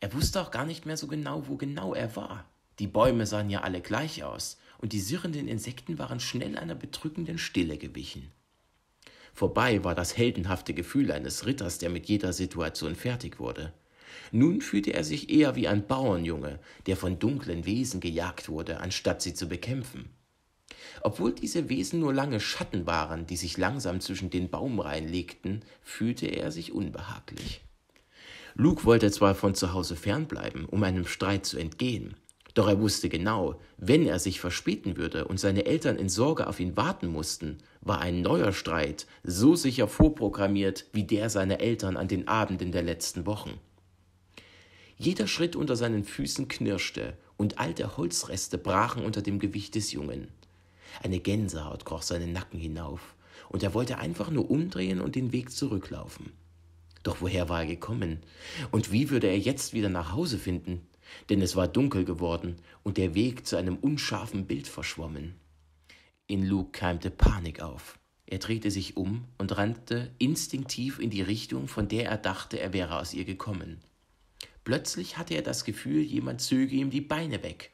Er 0.00 0.12
wusste 0.14 0.40
auch 0.40 0.50
gar 0.50 0.64
nicht 0.64 0.86
mehr 0.86 0.96
so 0.96 1.06
genau, 1.06 1.48
wo 1.48 1.56
genau 1.56 1.94
er 1.94 2.16
war. 2.16 2.44
Die 2.78 2.86
Bäume 2.86 3.26
sahen 3.26 3.50
ja 3.50 3.62
alle 3.62 3.80
gleich 3.80 4.24
aus, 4.24 4.58
und 4.78 4.92
die 4.92 5.00
sirrenden 5.00 5.48
Insekten 5.48 5.98
waren 5.98 6.20
schnell 6.20 6.56
einer 6.56 6.74
bedrückenden 6.74 7.38
Stille 7.38 7.78
gewichen. 7.78 8.30
Vorbei 9.32 9.84
war 9.84 9.94
das 9.94 10.16
heldenhafte 10.16 10.72
Gefühl 10.72 11.12
eines 11.12 11.46
Ritters, 11.46 11.78
der 11.78 11.90
mit 11.90 12.06
jeder 12.06 12.32
Situation 12.32 12.94
fertig 12.94 13.38
wurde. 13.38 13.72
Nun 14.32 14.60
fühlte 14.60 14.92
er 14.92 15.04
sich 15.04 15.30
eher 15.30 15.56
wie 15.56 15.68
ein 15.68 15.86
Bauernjunge, 15.86 16.58
der 16.86 16.96
von 16.96 17.18
dunklen 17.18 17.66
Wesen 17.66 18.00
gejagt 18.00 18.48
wurde, 18.48 18.80
anstatt 18.80 19.22
sie 19.22 19.34
zu 19.34 19.48
bekämpfen. 19.48 20.10
Obwohl 21.02 21.32
diese 21.32 21.68
Wesen 21.68 22.00
nur 22.00 22.12
lange 22.12 22.40
Schatten 22.40 22.86
waren, 22.86 23.26
die 23.26 23.36
sich 23.36 23.56
langsam 23.56 24.00
zwischen 24.00 24.30
den 24.30 24.48
Baumreihen 24.48 25.08
legten, 25.08 25.62
fühlte 25.82 26.26
er 26.26 26.50
sich 26.50 26.72
unbehaglich. 26.72 27.60
Luke 28.54 28.84
wollte 28.84 29.10
zwar 29.10 29.34
von 29.34 29.54
zu 29.54 29.72
Hause 29.72 29.96
fernbleiben, 29.96 30.64
um 30.64 30.82
einem 30.82 31.06
Streit 31.06 31.44
zu 31.44 31.58
entgehen, 31.58 32.16
doch 32.56 32.68
er 32.68 32.80
wusste 32.80 33.10
genau, 33.10 33.60
wenn 33.76 34.06
er 34.06 34.18
sich 34.18 34.40
verspäten 34.40 34.96
würde 34.96 35.26
und 35.26 35.38
seine 35.38 35.66
Eltern 35.66 35.96
in 35.96 36.08
Sorge 36.08 36.46
auf 36.46 36.58
ihn 36.58 36.74
warten 36.74 37.06
mussten, 37.06 37.58
war 37.82 38.00
ein 38.00 38.22
neuer 38.22 38.54
Streit 38.54 39.06
so 39.22 39.54
sicher 39.54 39.88
vorprogrammiert 39.88 40.86
wie 40.94 41.04
der 41.04 41.28
seiner 41.28 41.60
Eltern 41.60 41.98
an 41.98 42.08
den 42.08 42.28
Abenden 42.28 42.72
der 42.72 42.82
letzten 42.82 43.26
Wochen. 43.26 43.60
Jeder 44.98 45.26
Schritt 45.26 45.56
unter 45.56 45.76
seinen 45.76 46.04
Füßen 46.04 46.48
knirschte, 46.48 47.16
und 47.36 47.58
alte 47.58 47.98
Holzreste 47.98 48.56
brachen 48.56 49.04
unter 49.04 49.20
dem 49.20 49.38
Gewicht 49.38 49.74
des 49.74 49.92
Jungen. 49.92 50.28
Eine 51.02 51.20
Gänsehaut 51.20 51.84
kroch 51.84 52.02
seinen 52.02 52.32
Nacken 52.32 52.58
hinauf, 52.58 53.14
und 53.50 53.62
er 53.62 53.74
wollte 53.74 53.98
einfach 53.98 54.30
nur 54.30 54.50
umdrehen 54.50 55.00
und 55.00 55.14
den 55.14 55.32
Weg 55.32 55.50
zurücklaufen. 55.50 56.32
Doch 57.02 57.20
woher 57.20 57.48
war 57.48 57.60
er 57.60 57.66
gekommen? 57.66 58.20
Und 58.72 58.90
wie 58.90 59.10
würde 59.10 59.28
er 59.28 59.38
jetzt 59.38 59.74
wieder 59.74 59.88
nach 59.88 60.12
Hause 60.12 60.38
finden? 60.38 60.86
Denn 61.28 61.40
es 61.40 61.54
war 61.54 61.68
dunkel 61.68 62.04
geworden 62.04 62.56
und 62.82 62.96
der 62.96 63.14
Weg 63.14 63.46
zu 63.46 63.56
einem 63.56 63.76
unscharfen 63.76 64.46
Bild 64.46 64.66
verschwommen. 64.66 65.34
In 66.26 66.44
Luke 66.44 66.72
keimte 66.72 67.10
Panik 67.10 67.60
auf. 67.60 67.98
Er 68.26 68.38
drehte 68.38 68.72
sich 68.72 68.96
um 68.96 69.24
und 69.38 69.56
rannte 69.56 70.10
instinktiv 70.18 70.98
in 70.98 71.10
die 71.10 71.22
Richtung, 71.22 71.68
von 71.68 71.86
der 71.86 72.06
er 72.06 72.18
dachte, 72.18 72.58
er 72.58 72.72
wäre 72.72 72.98
aus 72.98 73.14
ihr 73.14 73.24
gekommen. 73.24 73.78
Plötzlich 74.66 75.16
hatte 75.16 75.34
er 75.34 75.42
das 75.42 75.64
Gefühl, 75.64 76.02
jemand 76.02 76.40
zöge 76.40 76.74
ihm 76.74 76.90
die 76.90 77.00
Beine 77.00 77.44
weg. 77.44 77.70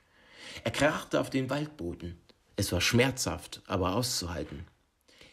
Er 0.63 0.71
krachte 0.71 1.23
auf 1.23 1.31
den 1.31 1.49
Waldboden. 1.49 2.19
Es 2.57 2.71
war 2.71 2.83
schmerzhaft, 2.83 3.63
aber 3.67 3.97
auszuhalten. 3.97 4.67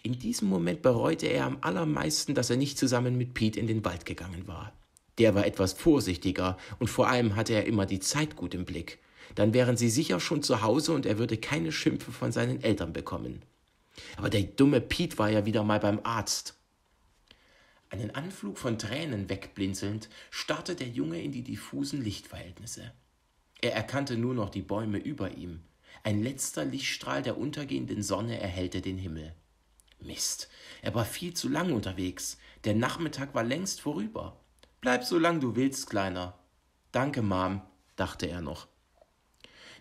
In 0.02 0.18
diesem 0.18 0.48
Moment 0.48 0.82
bereute 0.82 1.28
er 1.28 1.46
am 1.46 1.58
allermeisten, 1.60 2.34
dass 2.34 2.50
er 2.50 2.56
nicht 2.56 2.78
zusammen 2.80 3.18
mit 3.18 3.34
Pete 3.34 3.60
in 3.60 3.68
den 3.68 3.84
Wald 3.84 4.06
gegangen 4.06 4.48
war. 4.48 4.72
Der 5.18 5.36
war 5.36 5.46
etwas 5.46 5.74
vorsichtiger 5.74 6.58
und 6.80 6.88
vor 6.88 7.10
allem 7.10 7.36
hatte 7.36 7.52
er 7.52 7.66
immer 7.66 7.86
die 7.86 8.00
Zeit 8.00 8.38
gut 8.38 8.54
im 8.54 8.64
Blick. 8.64 9.00
Dann 9.36 9.54
wären 9.54 9.76
sie 9.76 9.90
sicher 9.90 10.22
schon 10.22 10.42
zu 10.42 10.62
Hause 10.62 10.94
und 10.94 11.06
er 11.06 11.18
würde 11.18 11.36
keine 11.36 11.74
Schimpfe 11.74 12.14
von 12.14 12.32
seinen 12.32 12.64
Eltern 12.64 12.94
bekommen. 12.94 13.42
Aber 14.16 14.30
der 14.30 14.44
dumme 14.44 14.80
Pete 14.80 15.18
war 15.18 15.30
ja 15.30 15.46
wieder 15.46 15.66
mal 15.66 15.82
beim 15.82 16.00
Arzt. 16.04 16.56
Einen 17.90 18.14
Anflug 18.14 18.58
von 18.58 18.78
Tränen 18.78 19.30
wegblinzelnd, 19.30 20.10
starrte 20.30 20.76
der 20.76 20.88
Junge 20.88 21.22
in 21.22 21.32
die 21.32 21.44
diffusen 21.44 22.04
Lichtverhältnisse. 22.04 22.92
Er 23.62 23.74
erkannte 23.74 24.16
nur 24.16 24.34
noch 24.34 24.50
die 24.50 24.62
Bäume 24.62 25.00
über 25.00 25.32
ihm. 25.32 25.62
Ein 26.04 26.22
letzter 26.22 26.66
Lichtstrahl 26.66 27.24
der 27.24 27.38
untergehenden 27.38 28.04
Sonne 28.04 28.40
erhellte 28.40 28.82
den 28.82 28.98
Himmel. 28.98 29.34
Mist, 30.00 30.50
er 30.82 30.94
war 30.96 31.04
viel 31.04 31.34
zu 31.34 31.50
lang 31.50 31.74
unterwegs. 31.74 32.38
Der 32.64 32.76
Nachmittag 32.76 33.34
war 33.34 33.44
längst 33.44 33.82
vorüber. 33.82 34.40
Bleib 34.82 35.04
so 35.04 35.18
lang 35.18 35.42
du 35.42 35.56
willst, 35.56 35.90
Kleiner. 35.90 36.38
Danke, 36.92 37.22
Mom, 37.22 37.62
dachte 37.96 38.28
er 38.28 38.42
noch. 38.42 38.68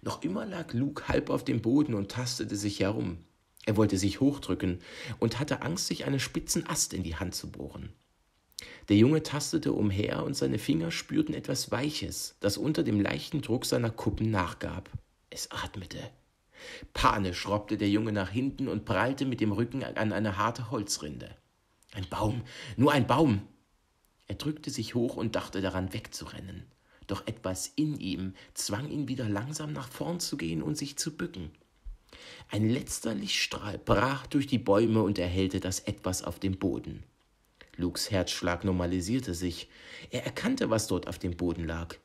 Noch 0.03 0.23
immer 0.23 0.47
lag 0.47 0.73
Luke 0.73 1.09
halb 1.09 1.31
auf 1.31 1.45
dem 1.45 1.61
Boden 1.61 1.95
und 1.95 2.11
tastete 2.11 2.57
sich 2.57 2.81
herum. 2.81 3.25
Er 3.69 3.77
wollte 3.77 3.99
sich 3.99 4.21
hochdrücken 4.21 4.81
und 5.19 5.39
hatte 5.39 5.61
Angst, 5.61 5.89
sich 5.89 6.07
einen 6.07 6.21
spitzen 6.21 6.67
Ast 6.67 6.95
in 6.95 7.03
die 7.03 7.17
Hand 7.17 7.35
zu 7.35 7.53
bohren. 7.53 7.93
Der 8.89 8.97
Junge 8.97 9.23
tastete 9.23 9.75
umher 9.75 10.25
und 10.25 10.33
seine 10.35 10.59
Finger 10.59 10.91
spürten 10.91 11.35
etwas 11.35 11.71
Weiches, 11.71 12.39
das 12.41 12.57
unter 12.57 12.83
dem 12.83 12.99
leichten 12.99 13.43
Druck 13.43 13.67
seiner 13.67 13.91
Kuppen 13.91 14.31
nachgab. 14.31 14.89
Es 15.29 15.51
atmete. 15.51 15.99
Panisch 16.95 17.47
robbte 17.47 17.77
der 17.77 17.91
Junge 17.91 18.11
nach 18.11 18.31
hinten 18.31 18.69
und 18.69 18.87
prallte 18.87 19.27
mit 19.27 19.39
dem 19.39 19.53
Rücken 19.53 19.85
an 19.85 20.15
eine 20.15 20.39
harte 20.39 20.71
Holzrinde. 20.71 21.37
Ein 21.93 22.07
Baum, 22.09 22.45
nur 22.79 22.93
ein 22.93 23.07
Baum. 23.07 23.43
Er 24.29 24.37
drückte 24.37 24.71
sich 24.71 24.95
hoch 24.95 25.15
und 25.15 25.37
dachte 25.37 25.61
daran, 25.61 25.93
wegzurennen. 25.93 26.65
doch 27.07 27.27
etwas 27.27 27.67
in 27.67 28.01
ihm 28.01 28.33
zwang 28.55 28.89
ihn 28.89 29.09
wieder 29.09 29.29
langsam 29.29 29.75
nach 29.75 29.91
vorn 29.91 30.21
zu 30.21 30.39
gehen 30.39 30.63
und 30.63 30.79
sich 30.79 30.97
zu 30.97 31.19
bücken. 31.19 31.51
Ein 32.51 32.69
letzter 32.69 33.15
Lichtstrahl 33.15 33.79
brach 33.79 34.27
durch 34.27 34.47
die 34.47 34.59
Bäume 34.59 35.03
und 35.03 35.19
erhellte 35.19 35.61
das 35.61 35.81
Etwas 35.81 36.23
auf 36.23 36.39
dem 36.39 36.59
Boden. 36.59 37.05
Lukes 37.77 38.11
Herzschlag 38.11 38.65
normalisierte 38.65 39.35
sich. 39.35 39.69
Er 40.11 40.25
erkannte, 40.25 40.71
was 40.71 40.87
dort 40.87 41.07
auf 41.07 41.19
dem 41.19 41.37
Boden 41.37 41.65
lag. 41.65 41.97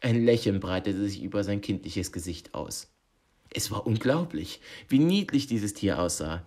Ein 0.00 0.24
Lächeln 0.24 0.60
breitete 0.60 1.08
sich 1.08 1.22
über 1.22 1.44
sein 1.44 1.60
kindliches 1.60 2.12
Gesicht 2.12 2.54
aus. 2.54 2.88
Es 3.50 3.70
war 3.70 3.86
unglaublich, 3.86 4.60
wie 4.88 4.98
niedlich 4.98 5.46
dieses 5.46 5.74
Tier 5.74 5.98
aussah. 5.98 6.46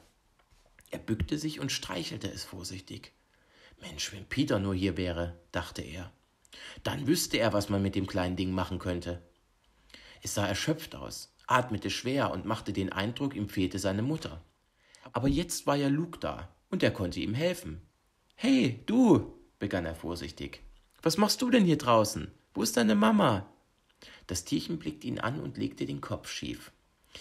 Er 0.89 0.99
bückte 0.99 1.37
sich 1.37 1.59
und 1.59 1.71
streichelte 1.71 2.29
es 2.29 2.43
vorsichtig. 2.43 3.11
Mensch, 3.81 4.13
wenn 4.13 4.25
Peter 4.25 4.59
nur 4.59 4.75
hier 4.75 4.97
wäre, 4.97 5.39
dachte 5.51 5.81
er. 5.81 6.11
Dann 6.83 7.07
wüsste 7.07 7.37
er, 7.37 7.53
was 7.53 7.69
man 7.69 7.81
mit 7.81 7.95
dem 7.95 8.07
kleinen 8.07 8.35
Ding 8.35 8.51
machen 8.51 8.79
könnte. 8.79 9.21
Es 10.21 10.35
sah 10.35 10.45
erschöpft 10.45 10.95
aus, 10.95 11.30
atmete 11.51 11.89
schwer 11.89 12.31
und 12.31 12.45
machte 12.45 12.73
den 12.73 12.91
Eindruck, 12.91 13.35
ihm 13.35 13.49
fehlte 13.49 13.79
seine 13.79 14.01
Mutter. 14.01 14.43
Aber 15.13 15.27
jetzt 15.27 15.67
war 15.67 15.75
ja 15.75 15.87
Luke 15.87 16.19
da, 16.19 16.49
und 16.69 16.83
er 16.83 16.91
konnte 16.91 17.19
ihm 17.19 17.33
helfen. 17.33 17.81
Hey, 18.35 18.81
du, 18.85 19.33
begann 19.59 19.85
er 19.85 19.95
vorsichtig. 19.95 20.63
Was 21.01 21.17
machst 21.17 21.41
du 21.41 21.49
denn 21.49 21.65
hier 21.65 21.77
draußen? 21.77 22.31
Wo 22.53 22.63
ist 22.63 22.77
deine 22.77 22.95
Mama? 22.95 23.45
Das 24.27 24.45
Tierchen 24.45 24.79
blickte 24.79 25.07
ihn 25.07 25.19
an 25.19 25.39
und 25.39 25.57
legte 25.57 25.85
den 25.85 26.01
Kopf 26.01 26.29
schief. 26.29 26.71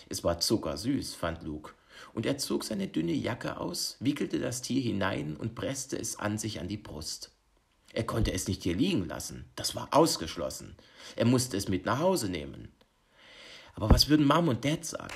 Es 0.08 0.22
war 0.24 0.40
zuckersüß, 0.40 1.14
fand 1.14 1.42
Luke, 1.42 1.72
und 2.14 2.26
er 2.26 2.38
zog 2.38 2.64
seine 2.64 2.88
dünne 2.88 3.12
Jacke 3.12 3.58
aus, 3.58 3.96
wickelte 4.00 4.38
das 4.38 4.62
Tier 4.62 4.80
hinein 4.80 5.36
und 5.36 5.54
presste 5.54 5.98
es 5.98 6.18
an 6.18 6.38
sich 6.38 6.60
an 6.60 6.68
die 6.68 6.76
Brust. 6.76 7.32
Er 7.92 8.04
konnte 8.04 8.32
es 8.32 8.46
nicht 8.46 8.62
hier 8.62 8.76
liegen 8.76 9.06
lassen, 9.06 9.50
das 9.56 9.74
war 9.74 9.88
ausgeschlossen. 9.90 10.76
Er 11.16 11.24
musste 11.24 11.56
es 11.56 11.68
mit 11.68 11.86
nach 11.86 11.98
Hause 11.98 12.28
nehmen. 12.28 12.68
Aber 13.74 13.90
was 13.90 14.08
würden 14.08 14.26
Mom 14.26 14.48
und 14.48 14.64
Dad 14.64 14.84
sagen? 14.84 15.14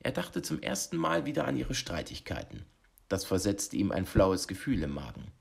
Er 0.00 0.12
dachte 0.12 0.42
zum 0.42 0.60
ersten 0.62 0.96
Mal 0.96 1.24
wieder 1.26 1.46
an 1.46 1.56
ihre 1.56 1.74
Streitigkeiten. 1.74 2.64
Das 3.08 3.24
versetzte 3.24 3.76
ihm 3.76 3.92
ein 3.92 4.06
flaues 4.06 4.48
Gefühl 4.48 4.82
im 4.82 4.94
Magen. 4.94 5.32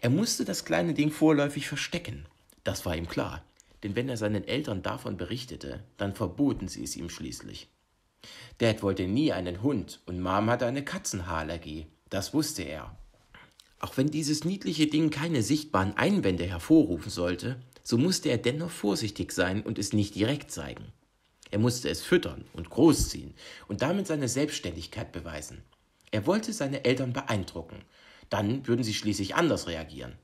Er 0.00 0.10
musste 0.10 0.44
das 0.44 0.64
kleine 0.64 0.94
Ding 0.94 1.10
vorläufig 1.10 1.68
verstecken. 1.68 2.26
Das 2.64 2.86
war 2.86 2.96
ihm 2.96 3.08
klar, 3.08 3.44
denn 3.82 3.96
wenn 3.96 4.08
er 4.08 4.16
seinen 4.16 4.46
Eltern 4.46 4.82
davon 4.82 5.16
berichtete, 5.16 5.82
dann 5.96 6.14
verboten 6.14 6.68
sie 6.68 6.84
es 6.84 6.96
ihm 6.96 7.10
schließlich. 7.10 7.68
Dad 8.58 8.82
wollte 8.82 9.06
nie 9.06 9.32
einen 9.32 9.62
Hund 9.62 10.00
und 10.06 10.20
Mom 10.20 10.48
hatte 10.48 10.66
eine 10.66 10.84
Katzenhaarallergie. 10.84 11.86
Das 12.08 12.34
wusste 12.34 12.62
er. 12.62 12.96
Auch 13.80 13.96
wenn 13.96 14.10
dieses 14.10 14.44
niedliche 14.44 14.86
Ding 14.86 15.10
keine 15.10 15.42
sichtbaren 15.42 15.96
Einwände 15.96 16.44
hervorrufen 16.44 17.10
sollte, 17.10 17.60
so 17.82 17.98
musste 17.98 18.28
er 18.28 18.38
dennoch 18.38 18.70
vorsichtig 18.70 19.32
sein 19.32 19.62
und 19.62 19.78
es 19.78 19.92
nicht 19.92 20.14
direkt 20.14 20.52
zeigen. 20.52 20.92
Er 21.52 21.58
musste 21.58 21.90
es 21.90 22.02
füttern 22.02 22.46
und 22.54 22.70
großziehen 22.70 23.34
und 23.68 23.82
damit 23.82 24.06
seine 24.06 24.26
Selbstständigkeit 24.26 25.12
beweisen. 25.12 25.62
Er 26.10 26.26
wollte 26.26 26.52
seine 26.54 26.86
Eltern 26.86 27.12
beeindrucken, 27.12 27.84
dann 28.30 28.66
würden 28.66 28.82
sie 28.82 28.94
schließlich 28.94 29.34
anders 29.34 29.68
reagieren. 29.68 30.14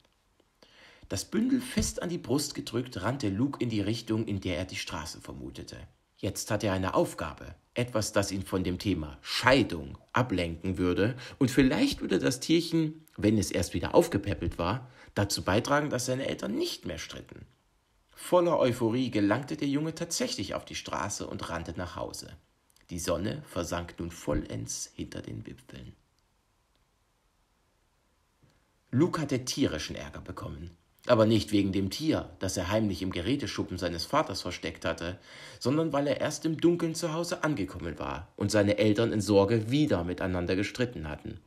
Das 1.11 1.27
Bündel 1.27 1.61
fest 1.61 2.03
an 2.03 2.09
die 2.09 2.17
Brust 2.17 2.55
gedrückt, 2.55 3.03
rannte 3.03 3.29
Luke 3.29 3.63
in 3.63 3.69
die 3.69 3.83
Richtung, 3.83 4.27
in 4.27 4.41
der 4.41 4.57
er 4.57 4.65
die 4.65 4.77
Straße 4.77 5.21
vermutete. 5.21 5.77
Jetzt 6.17 6.51
hatte 6.51 6.69
er 6.69 6.73
eine 6.73 6.95
Aufgabe, 6.95 7.55
etwas, 7.75 8.13
das 8.13 8.33
ihn 8.33 8.43
von 8.43 8.65
dem 8.65 8.79
Thema 8.79 9.19
Scheidung 9.21 9.99
ablenken 10.15 10.79
würde, 10.79 11.15
und 11.39 11.51
vielleicht 11.51 12.01
würde 12.01 12.19
das 12.19 12.41
Tierchen, 12.41 13.05
wenn 13.19 13.37
es 13.37 13.51
erst 13.51 13.75
wieder 13.75 13.95
aufgepäppelt 13.95 14.59
war, 14.59 14.91
dazu 15.15 15.43
beitragen, 15.43 15.91
dass 15.91 16.07
seine 16.07 16.27
Eltern 16.27 16.55
nicht 16.55 16.87
mehr 16.87 16.99
stritten. 16.99 17.47
Voller 18.21 18.59
Euphorie 18.59 19.11
gelangte 19.11 19.57
der 19.57 19.69
Junge 19.69 19.95
tatsächlich 19.95 20.55
auf 20.55 20.65
die 20.65 20.75
Straße 20.75 21.25
und 21.25 21.49
rannte 21.49 21.73
nach 21.77 21.95
Hause. 21.95 22.37
Die 22.91 22.99
Sonne 22.99 23.43
versank 23.47 23.95
nun 23.99 24.11
vollends 24.11 24.91
hinter 24.93 25.23
den 25.23 25.47
Wipfeln. 25.47 25.95
Luke 28.91 29.21
hatte 29.21 29.45
tierischen 29.45 29.95
Ärger 29.95 30.21
bekommen. 30.21 30.77
Aber 31.07 31.27
nicht 31.27 31.53
wegen 31.53 31.73
dem 31.73 31.91
Tier, 31.91 32.29
das 32.41 32.57
er 32.57 32.69
heimlich 32.69 33.03
im 33.03 33.13
Geräteschuppen 33.13 33.79
seines 33.79 34.05
Vaters 34.05 34.43
versteckt 34.43 34.85
hatte, 34.85 35.19
sondern 35.61 35.93
weil 35.93 36.09
er 36.09 36.21
erst 36.21 36.45
im 36.45 36.61
Dunkeln 36.61 36.97
zu 36.97 37.13
Hause 37.15 37.45
angekommen 37.45 38.01
war 38.01 38.33
und 38.37 38.51
seine 38.51 38.79
Eltern 38.79 39.13
in 39.13 39.21
Sorge 39.21 39.71
wieder 39.71 40.03
miteinander 40.03 40.57
gestritten 40.57 41.09
hatten. 41.09 41.41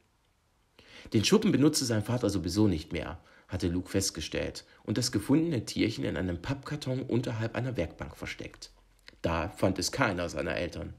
Den 1.13 1.25
Schuppen 1.25 1.51
benutzte 1.51 1.85
sein 1.85 2.03
Vater 2.03 2.29
sowieso 2.29 2.67
nicht 2.67 2.93
mehr, 2.93 3.19
hatte 3.51 3.67
Luke 3.67 3.89
festgestellt 3.89 4.63
und 4.83 4.97
das 4.97 5.11
gefundene 5.11 5.65
Tierchen 5.65 6.05
in 6.05 6.15
einem 6.15 6.41
Pappkarton 6.41 7.03
unterhalb 7.03 7.55
einer 7.55 7.75
Werkbank 7.75 8.15
versteckt. 8.15 8.71
Da 9.21 9.49
fand 9.49 9.77
es 9.77 9.91
keiner 9.91 10.29
seiner 10.29 10.55
Eltern. 10.55 10.93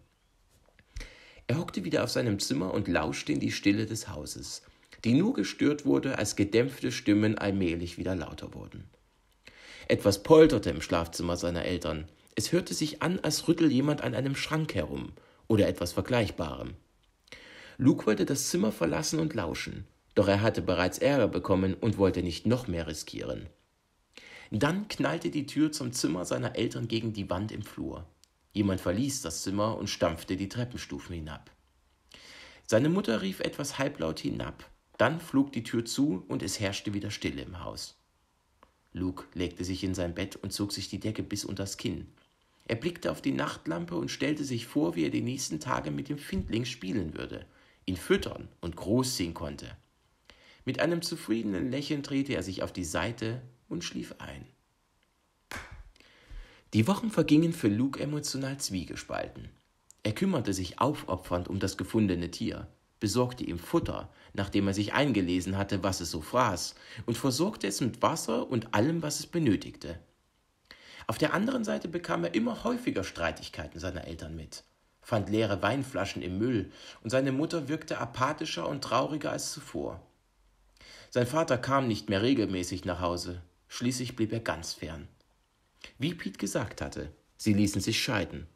Er 1.46 1.58
hockte 1.58 1.84
wieder 1.84 2.04
auf 2.04 2.10
seinem 2.10 2.38
Zimmer 2.38 2.72
und 2.72 2.88
lauschte 2.88 3.32
in 3.32 3.40
die 3.40 3.50
Stille 3.50 3.86
des 3.86 4.08
Hauses, 4.08 4.62
die 5.04 5.14
nur 5.14 5.32
gestört 5.32 5.86
wurde, 5.86 6.18
als 6.18 6.36
gedämpfte 6.36 6.92
Stimmen 6.92 7.38
allmählich 7.38 7.96
wieder 7.98 8.14
lauter 8.14 8.54
wurden. 8.54 8.84
Etwas 9.88 10.22
polterte 10.22 10.70
im 10.70 10.82
Schlafzimmer 10.82 11.36
seiner 11.36 11.64
Eltern. 11.64 12.06
Es 12.34 12.52
hörte 12.52 12.74
sich 12.74 13.02
an, 13.02 13.18
als 13.20 13.48
rüttel 13.48 13.72
jemand 13.72 14.02
an 14.02 14.14
einem 14.14 14.36
Schrank 14.36 14.74
herum 14.74 15.12
oder 15.48 15.68
etwas 15.68 15.92
Vergleichbarem. 15.92 16.74
Luke 17.78 18.06
wollte 18.06 18.26
das 18.26 18.50
Zimmer 18.50 18.72
verlassen 18.72 19.18
und 19.18 19.34
lauschen, 19.34 19.86
doch 20.14 20.28
er 20.28 20.42
hatte 20.42 20.62
bereits 20.62 20.98
Ärger 20.98 21.28
bekommen 21.28 21.74
und 21.74 21.98
wollte 21.98 22.22
nicht 22.22 22.46
noch 22.46 22.68
mehr 22.68 22.86
riskieren. 22.86 23.48
Dann 24.50 24.88
knallte 24.88 25.30
die 25.30 25.46
Tür 25.46 25.72
zum 25.72 25.92
Zimmer 25.92 26.24
seiner 26.24 26.56
Eltern 26.56 26.86
gegen 26.86 27.12
die 27.12 27.30
Wand 27.30 27.52
im 27.52 27.62
Flur. 27.62 28.06
Jemand 28.52 28.80
verließ 28.82 29.22
das 29.22 29.42
Zimmer 29.42 29.78
und 29.78 29.88
stampfte 29.88 30.36
die 30.36 30.50
Treppenstufen 30.50 31.14
hinab. 31.14 31.50
Seine 32.66 32.90
Mutter 32.90 33.22
rief 33.22 33.40
etwas 33.40 33.78
halblaut 33.78 34.20
hinab, 34.20 34.68
dann 34.98 35.20
flog 35.20 35.52
die 35.52 35.62
Tür 35.62 35.84
zu 35.84 36.24
und 36.28 36.42
es 36.42 36.60
herrschte 36.60 36.92
wieder 36.92 37.10
Stille 37.10 37.42
im 37.42 37.64
Haus. 37.64 37.98
Luke 38.92 39.24
legte 39.34 39.64
sich 39.64 39.84
in 39.84 39.94
sein 39.94 40.14
Bett 40.14 40.36
und 40.36 40.52
zog 40.52 40.72
sich 40.72 40.88
die 40.88 41.00
Decke 41.00 41.22
bis 41.22 41.44
unters 41.44 41.78
Kinn. 41.78 42.08
Er 42.68 42.76
blickte 42.76 43.10
auf 43.10 43.22
die 43.22 43.32
Nachtlampe 43.32 43.96
und 43.96 44.10
stellte 44.10 44.44
sich 44.44 44.66
vor, 44.66 44.94
wie 44.94 45.04
er 45.04 45.10
die 45.10 45.22
nächsten 45.22 45.60
Tage 45.60 45.90
mit 45.90 46.08
dem 46.08 46.18
Findling 46.18 46.64
spielen 46.64 47.16
würde, 47.16 47.46
ihn 47.86 47.96
füttern 47.96 48.48
und 48.60 48.76
großziehen 48.76 49.34
konnte. 49.34 49.76
Mit 50.64 50.80
einem 50.80 51.02
zufriedenen 51.02 51.70
Lächeln 51.70 52.02
drehte 52.02 52.34
er 52.34 52.42
sich 52.42 52.62
auf 52.62 52.72
die 52.72 52.84
Seite 52.84 53.42
und 53.68 53.84
schlief 53.84 54.14
ein. 54.18 54.46
Die 56.72 56.86
Wochen 56.86 57.10
vergingen 57.10 57.52
für 57.52 57.68
Luke 57.68 58.00
emotional 58.00 58.58
zwiegespalten. 58.58 59.50
Er 60.02 60.12
kümmerte 60.12 60.54
sich 60.54 60.80
aufopfernd 60.80 61.48
um 61.48 61.58
das 61.58 61.76
gefundene 61.76 62.30
Tier 62.30 62.68
besorgte 63.02 63.42
ihm 63.42 63.58
Futter, 63.58 64.08
nachdem 64.32 64.68
er 64.68 64.74
sich 64.74 64.92
eingelesen 64.92 65.58
hatte, 65.58 65.82
was 65.82 66.00
es 66.00 66.12
so 66.12 66.20
fraß, 66.20 66.76
und 67.04 67.18
versorgte 67.18 67.66
es 67.66 67.80
mit 67.80 68.00
Wasser 68.00 68.48
und 68.48 68.74
allem, 68.74 69.02
was 69.02 69.18
es 69.18 69.26
benötigte. 69.26 69.98
Auf 71.08 71.18
der 71.18 71.34
anderen 71.34 71.64
Seite 71.64 71.88
bekam 71.88 72.22
er 72.22 72.34
immer 72.36 72.62
häufiger 72.62 73.02
Streitigkeiten 73.02 73.80
seiner 73.80 74.06
Eltern 74.06 74.36
mit, 74.36 74.62
fand 75.00 75.30
leere 75.30 75.60
Weinflaschen 75.62 76.22
im 76.22 76.38
Müll, 76.38 76.70
und 77.02 77.10
seine 77.10 77.32
Mutter 77.32 77.68
wirkte 77.68 77.98
apathischer 77.98 78.68
und 78.68 78.84
trauriger 78.84 79.32
als 79.32 79.52
zuvor. 79.52 80.00
Sein 81.14 81.26
Vater 81.26 81.58
kam 81.58 81.88
nicht 81.88 82.08
mehr 82.08 82.22
regelmäßig 82.22 82.86
nach 82.86 83.02
Hause, 83.02 83.42
schließlich 83.68 84.16
blieb 84.16 84.32
er 84.32 84.40
ganz 84.40 84.72
fern. 84.72 85.08
Wie 85.98 86.14
Pete 86.14 86.38
gesagt 86.38 86.80
hatte, 86.80 87.12
sie 87.36 87.52
ließen 87.52 87.82
sich 87.82 88.02
scheiden. 88.02 88.46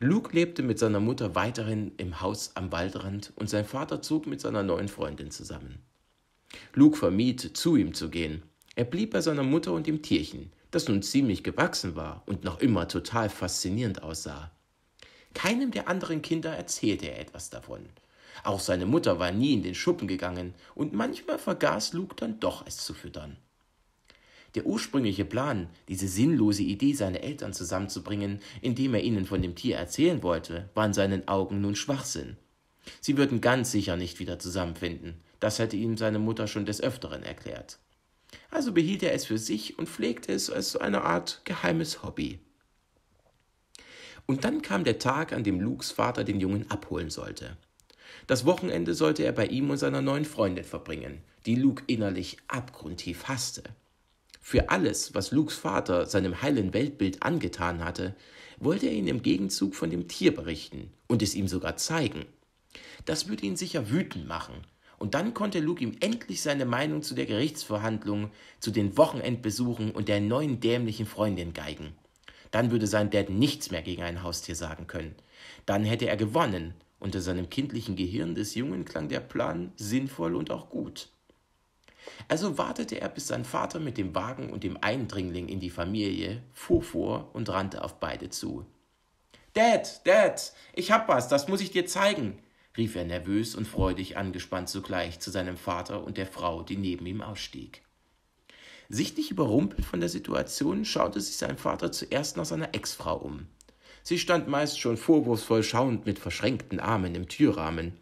Luke 0.00 0.34
lebte 0.34 0.62
mit 0.62 0.78
seiner 0.78 1.00
Mutter 1.00 1.34
weiterhin 1.34 1.92
im 1.98 2.22
Haus 2.22 2.52
am 2.54 2.72
Waldrand 2.72 3.34
und 3.36 3.50
sein 3.50 3.66
Vater 3.66 4.00
zog 4.00 4.26
mit 4.26 4.40
seiner 4.40 4.62
neuen 4.62 4.88
Freundin 4.88 5.30
zusammen. 5.30 5.82
Luke 6.72 6.96
vermied, 6.96 7.54
zu 7.54 7.76
ihm 7.76 7.92
zu 7.92 8.08
gehen. 8.08 8.44
Er 8.76 8.84
blieb 8.84 9.10
bei 9.10 9.20
seiner 9.20 9.42
Mutter 9.42 9.74
und 9.74 9.86
dem 9.86 10.00
Tierchen, 10.00 10.54
das 10.70 10.88
nun 10.88 11.02
ziemlich 11.02 11.44
gewachsen 11.44 11.96
war 11.96 12.22
und 12.24 12.44
noch 12.44 12.60
immer 12.60 12.88
total 12.88 13.28
faszinierend 13.28 14.02
aussah. 14.02 14.50
Keinem 15.34 15.70
der 15.70 15.86
anderen 15.88 16.22
Kinder 16.22 16.56
erzählte 16.56 17.10
er 17.10 17.20
etwas 17.20 17.50
davon. 17.50 17.90
Auch 18.42 18.60
seine 18.60 18.86
Mutter 18.86 19.18
war 19.18 19.30
nie 19.30 19.54
in 19.54 19.62
den 19.62 19.74
Schuppen 19.74 20.08
gegangen, 20.08 20.54
und 20.74 20.92
manchmal 20.92 21.38
vergaß 21.38 21.92
Luke 21.92 22.16
dann 22.16 22.40
doch 22.40 22.66
es 22.66 22.78
zu 22.78 22.94
füttern. 22.94 23.36
Der 24.54 24.66
ursprüngliche 24.66 25.24
Plan, 25.24 25.68
diese 25.88 26.06
sinnlose 26.06 26.62
Idee 26.62 26.92
seiner 26.92 27.20
Eltern 27.20 27.52
zusammenzubringen, 27.52 28.40
indem 28.60 28.94
er 28.94 29.02
ihnen 29.02 29.26
von 29.26 29.42
dem 29.42 29.54
Tier 29.54 29.76
erzählen 29.76 30.22
wollte, 30.22 30.68
war 30.74 30.86
in 30.86 30.92
seinen 30.92 31.26
Augen 31.26 31.60
nun 31.60 31.74
Schwachsinn. 31.74 32.36
Sie 33.00 33.16
würden 33.16 33.40
ganz 33.40 33.70
sicher 33.72 33.96
nicht 33.96 34.20
wieder 34.20 34.38
zusammenfinden, 34.38 35.20
das 35.40 35.58
hätte 35.58 35.76
ihm 35.76 35.96
seine 35.96 36.18
Mutter 36.18 36.46
schon 36.46 36.66
des 36.66 36.80
Öfteren 36.80 37.22
erklärt. 37.22 37.78
Also 38.50 38.72
behielt 38.72 39.02
er 39.02 39.12
es 39.12 39.24
für 39.24 39.38
sich 39.38 39.78
und 39.78 39.88
pflegte 39.88 40.32
es 40.32 40.50
als 40.50 40.72
so 40.72 40.78
eine 40.78 41.02
Art 41.02 41.40
geheimes 41.44 42.02
Hobby. 42.02 42.38
Und 44.26 44.44
dann 44.44 44.62
kam 44.62 44.84
der 44.84 44.98
Tag, 44.98 45.32
an 45.32 45.44
dem 45.44 45.60
Lukes 45.60 45.90
Vater 45.90 46.24
den 46.24 46.40
Jungen 46.40 46.70
abholen 46.70 47.10
sollte. 47.10 47.56
Das 48.26 48.44
Wochenende 48.46 48.94
sollte 48.94 49.24
er 49.24 49.32
bei 49.32 49.46
ihm 49.46 49.70
und 49.70 49.76
seiner 49.76 50.02
neuen 50.02 50.24
Freundin 50.24 50.64
verbringen, 50.64 51.22
die 51.46 51.56
Luke 51.56 51.84
innerlich 51.86 52.38
abgrundtief 52.48 53.24
hasste. 53.24 53.62
Für 54.40 54.70
alles, 54.70 55.14
was 55.14 55.30
Lukes 55.30 55.56
Vater 55.56 56.06
seinem 56.06 56.42
heilen 56.42 56.74
Weltbild 56.74 57.22
angetan 57.22 57.84
hatte, 57.84 58.14
wollte 58.58 58.86
er 58.86 58.92
ihn 58.92 59.08
im 59.08 59.22
Gegenzug 59.22 59.74
von 59.74 59.90
dem 59.90 60.08
Tier 60.08 60.34
berichten 60.34 60.90
und 61.06 61.22
es 61.22 61.34
ihm 61.34 61.48
sogar 61.48 61.76
zeigen. 61.76 62.26
Das 63.04 63.28
würde 63.28 63.46
ihn 63.46 63.56
sicher 63.56 63.90
wütend 63.90 64.26
machen. 64.26 64.54
Und 64.98 65.14
dann 65.14 65.34
konnte 65.34 65.60
Luke 65.60 65.82
ihm 65.82 65.96
endlich 66.00 66.40
seine 66.40 66.64
Meinung 66.64 67.02
zu 67.02 67.14
der 67.14 67.26
Gerichtsverhandlung, 67.26 68.30
zu 68.60 68.70
den 68.70 68.96
Wochenendbesuchen 68.96 69.90
und 69.90 70.08
der 70.08 70.20
neuen 70.20 70.60
dämlichen 70.60 71.06
Freundin 71.06 71.52
geigen. 71.52 71.92
Dann 72.50 72.70
würde 72.70 72.86
sein 72.86 73.10
Dad 73.10 73.30
nichts 73.30 73.70
mehr 73.70 73.82
gegen 73.82 74.02
ein 74.02 74.22
Haustier 74.22 74.54
sagen 74.54 74.86
können. 74.86 75.14
Dann 75.66 75.84
hätte 75.84 76.06
er 76.06 76.16
gewonnen. 76.16 76.74
Unter 77.04 77.20
seinem 77.20 77.50
kindlichen 77.50 77.96
Gehirn 77.96 78.34
des 78.34 78.54
Jungen 78.54 78.86
klang 78.86 79.10
der 79.10 79.20
Plan 79.20 79.72
sinnvoll 79.76 80.34
und 80.34 80.50
auch 80.50 80.70
gut. 80.70 81.10
Also 82.28 82.56
wartete 82.56 82.98
er, 82.98 83.10
bis 83.10 83.26
sein 83.26 83.44
Vater 83.44 83.78
mit 83.78 83.98
dem 83.98 84.14
Wagen 84.14 84.50
und 84.50 84.64
dem 84.64 84.78
Eindringling 84.80 85.48
in 85.48 85.60
die 85.60 85.68
Familie 85.68 86.42
fuhr 86.54 86.82
vor 86.82 87.28
und 87.34 87.50
rannte 87.50 87.84
auf 87.84 88.00
beide 88.00 88.30
zu. 88.30 88.64
Dad, 89.52 90.00
Dad, 90.06 90.54
ich 90.72 90.92
hab 90.92 91.06
was, 91.06 91.28
das 91.28 91.46
muss 91.46 91.60
ich 91.60 91.72
dir 91.72 91.84
zeigen, 91.84 92.38
rief 92.74 92.96
er 92.96 93.04
nervös 93.04 93.54
und 93.54 93.68
freudig 93.68 94.16
angespannt 94.16 94.70
zugleich 94.70 95.20
zu 95.20 95.30
seinem 95.30 95.58
Vater 95.58 96.04
und 96.04 96.16
der 96.16 96.26
Frau, 96.26 96.62
die 96.62 96.78
neben 96.78 97.04
ihm 97.04 97.20
ausstieg. 97.20 97.82
Sichtlich 98.88 99.30
überrumpelt 99.30 99.84
von 99.84 100.00
der 100.00 100.08
Situation 100.08 100.86
schaute 100.86 101.20
sich 101.20 101.36
sein 101.36 101.58
Vater 101.58 101.92
zuerst 101.92 102.38
nach 102.38 102.46
seiner 102.46 102.74
Ex-Frau 102.74 103.18
um. 103.18 103.46
Sie 104.06 104.18
stand 104.18 104.48
meist 104.48 104.78
schon 104.78 104.98
vorwurfsvoll 104.98 105.62
schauend 105.62 106.04
mit 106.04 106.18
verschränkten 106.18 106.78
Armen 106.78 107.14
im 107.14 107.26
Türrahmen, 107.26 107.94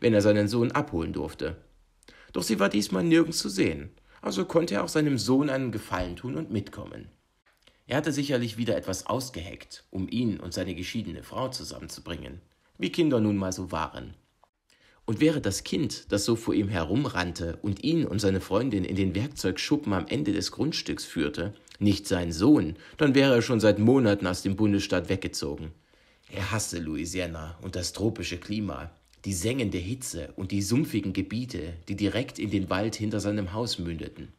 wenn 0.00 0.14
er 0.14 0.22
seinen 0.22 0.48
Sohn 0.48 0.72
abholen 0.72 1.12
durfte. 1.12 1.58
Doch 2.32 2.42
sie 2.42 2.58
war 2.58 2.70
diesmal 2.70 3.04
nirgends 3.04 3.38
zu 3.38 3.50
sehen, 3.50 3.90
also 4.22 4.46
konnte 4.46 4.76
er 4.76 4.84
auch 4.84 4.88
seinem 4.88 5.18
Sohn 5.18 5.50
einen 5.50 5.70
Gefallen 5.70 6.16
tun 6.16 6.36
und 6.36 6.50
mitkommen. 6.50 7.08
Er 7.86 7.98
hatte 7.98 8.12
sicherlich 8.12 8.56
wieder 8.56 8.78
etwas 8.78 9.06
ausgeheckt, 9.06 9.84
um 9.90 10.08
ihn 10.08 10.40
und 10.40 10.54
seine 10.54 10.74
geschiedene 10.74 11.22
Frau 11.22 11.48
zusammenzubringen, 11.48 12.40
wie 12.78 12.90
Kinder 12.90 13.20
nun 13.20 13.36
mal 13.36 13.52
so 13.52 13.70
waren. 13.70 14.14
Und 15.04 15.20
wäre 15.20 15.42
das 15.42 15.64
Kind, 15.64 16.10
das 16.12 16.24
so 16.24 16.34
vor 16.34 16.54
ihm 16.54 16.68
herumrannte 16.68 17.58
und 17.60 17.84
ihn 17.84 18.06
und 18.06 18.20
seine 18.20 18.40
Freundin 18.40 18.84
in 18.84 18.96
den 18.96 19.14
Werkzeugschuppen 19.14 19.92
am 19.92 20.06
Ende 20.06 20.32
des 20.32 20.50
Grundstücks 20.50 21.04
führte, 21.04 21.52
nicht 21.82 22.06
sein 22.06 22.32
Sohn, 22.32 22.76
dann 22.96 23.14
wäre 23.14 23.34
er 23.34 23.42
schon 23.42 23.60
seit 23.60 23.78
Monaten 23.78 24.26
aus 24.26 24.42
dem 24.42 24.56
Bundesstaat 24.56 25.08
weggezogen. 25.08 25.72
Er 26.30 26.50
hasste 26.50 26.78
Louisiana 26.78 27.58
und 27.62 27.76
das 27.76 27.92
tropische 27.92 28.38
Klima, 28.38 28.90
die 29.24 29.34
sengende 29.34 29.78
Hitze 29.78 30.32
und 30.36 30.50
die 30.50 30.62
sumpfigen 30.62 31.12
Gebiete, 31.12 31.74
die 31.88 31.96
direkt 31.96 32.38
in 32.38 32.50
den 32.50 32.70
Wald 32.70 32.96
hinter 32.96 33.20
seinem 33.20 33.52
Haus 33.52 33.78
mündeten. 33.78 34.32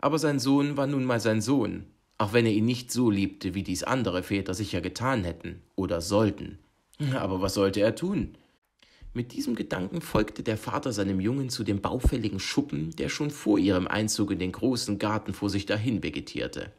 Aber 0.00 0.18
sein 0.18 0.38
Sohn 0.38 0.76
war 0.76 0.86
nun 0.86 1.04
mal 1.04 1.20
sein 1.20 1.40
Sohn, 1.40 1.86
auch 2.18 2.32
wenn 2.32 2.46
er 2.46 2.52
ihn 2.52 2.66
nicht 2.66 2.92
so 2.92 3.10
liebte, 3.10 3.54
wie 3.54 3.62
dies 3.62 3.84
andere 3.84 4.22
Väter 4.22 4.54
sicher 4.54 4.80
getan 4.80 5.24
hätten 5.24 5.62
oder 5.76 6.00
sollten. 6.00 6.58
Aber 7.14 7.40
was 7.40 7.54
sollte 7.54 7.80
er 7.80 7.94
tun? 7.94 8.36
Mit 9.18 9.32
diesem 9.32 9.56
Gedanken 9.56 10.00
folgte 10.00 10.44
der 10.44 10.56
Vater 10.56 10.92
seinem 10.92 11.18
Jungen 11.18 11.50
zu 11.50 11.64
dem 11.64 11.80
baufälligen 11.80 12.38
Schuppen, 12.38 12.92
der 12.92 13.08
schon 13.08 13.32
vor 13.32 13.58
ihrem 13.58 13.88
Einzug 13.88 14.30
in 14.30 14.38
den 14.38 14.52
großen 14.52 15.00
Garten 15.00 15.34
vor 15.34 15.50
sich 15.50 15.66
dahin 15.66 16.04
vegetierte. 16.04 16.70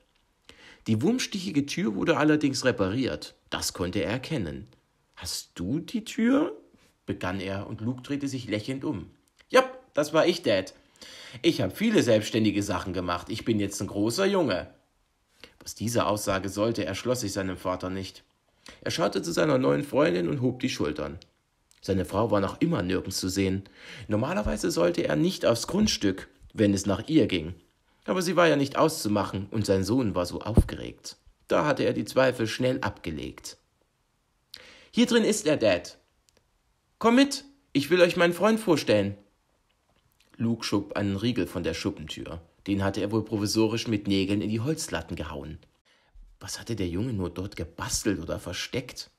Die 0.88 1.02
wurmstichige 1.02 1.66
Tür 1.66 1.96
wurde 1.96 2.16
allerdings 2.16 2.64
repariert, 2.64 3.36
das 3.50 3.74
konnte 3.74 4.02
er 4.02 4.12
erkennen. 4.12 4.70
Hast 5.18 5.52
du 5.56 5.80
die 5.80 6.06
Tür? 6.06 6.56
begann 7.06 7.42
er, 7.42 7.68
und 7.68 7.82
Luke 7.82 8.04
drehte 8.04 8.30
sich 8.30 8.48
lächelnd 8.48 8.86
um. 8.86 9.08
Ja, 9.50 9.70
das 9.94 10.14
war 10.14 10.26
ich, 10.26 10.42
Dad. 10.42 10.74
Ich 11.42 11.60
habe 11.60 11.76
viele 11.76 12.04
selbstständige 12.04 12.64
Sachen 12.64 12.94
gemacht. 12.94 13.28
Ich 13.30 13.44
bin 13.44 13.60
jetzt 13.60 13.82
ein 13.82 13.88
großer 13.88 14.26
Junge. 14.26 14.74
Was 15.60 15.76
diese 15.76 16.06
Aussage 16.06 16.48
sollte, 16.48 16.86
erschloss 16.86 17.20
sich 17.20 17.34
seinem 17.34 17.58
Vater 17.58 17.90
nicht. 17.90 18.24
Er 18.80 18.92
schaute 18.92 19.22
zu 19.22 19.34
seiner 19.34 19.58
neuen 19.58 19.84
Freundin 19.84 20.30
und 20.30 20.40
hob 20.40 20.62
die 20.62 20.70
Schultern. 20.70 21.20
Seine 21.82 22.06
Frau 22.06 22.32
war 22.32 22.42
noch 22.42 22.60
immer 22.62 22.82
nirgends 22.82 23.20
zu 23.20 23.30
sehen. 23.30 23.64
Normalerweise 24.08 24.72
sollte 24.72 25.04
er 25.04 25.16
nicht 25.16 25.46
aufs 25.46 25.68
Grundstück, 25.68 26.28
wenn 26.54 26.74
es 26.74 26.86
nach 26.86 27.08
ihr 27.08 27.28
ging. 27.28 27.56
Aber 28.06 28.22
sie 28.22 28.36
war 28.36 28.48
ja 28.48 28.56
nicht 28.56 28.78
auszumachen 28.78 29.48
und 29.52 29.66
sein 29.66 29.84
Sohn 29.84 30.16
war 30.16 30.26
so 30.26 30.42
aufgeregt. 30.42 31.18
Da 31.48 31.66
hatte 31.66 31.84
er 31.84 31.94
die 31.94 32.06
Zweifel 32.06 32.48
schnell 32.48 32.80
abgelegt. 32.82 33.58
Hier 34.92 35.06
drin 35.06 35.24
ist 35.24 35.46
er, 35.46 35.58
Dad, 35.58 35.98
Komm 36.98 37.16
mit, 37.16 37.46
ich 37.72 37.90
will 37.90 38.02
euch 38.02 38.18
meinen 38.18 38.34
Freund 38.34 38.60
vorstellen. 38.60 39.18
Luke 40.36 40.66
schob 40.66 40.94
einen 40.98 41.16
Riegel 41.16 41.48
von 41.48 41.64
der 41.64 41.74
Schuppentür. 41.74 42.42
Den 42.68 42.84
hatte 42.84 43.00
er 43.00 43.12
wohl 43.12 43.24
provisorisch 43.24 43.88
mit 43.88 44.08
Nägeln 44.08 44.42
in 44.42 44.50
die 44.50 44.60
Holzlatten 44.60 45.16
gehauen. 45.16 45.60
Was 46.40 46.60
hatte 46.60 46.76
der 46.76 46.88
Junge 46.88 47.14
nur 47.14 47.30
dort 47.30 47.56
gebastelt 47.56 48.20
oder 48.20 48.40
versteckt? 48.40 49.12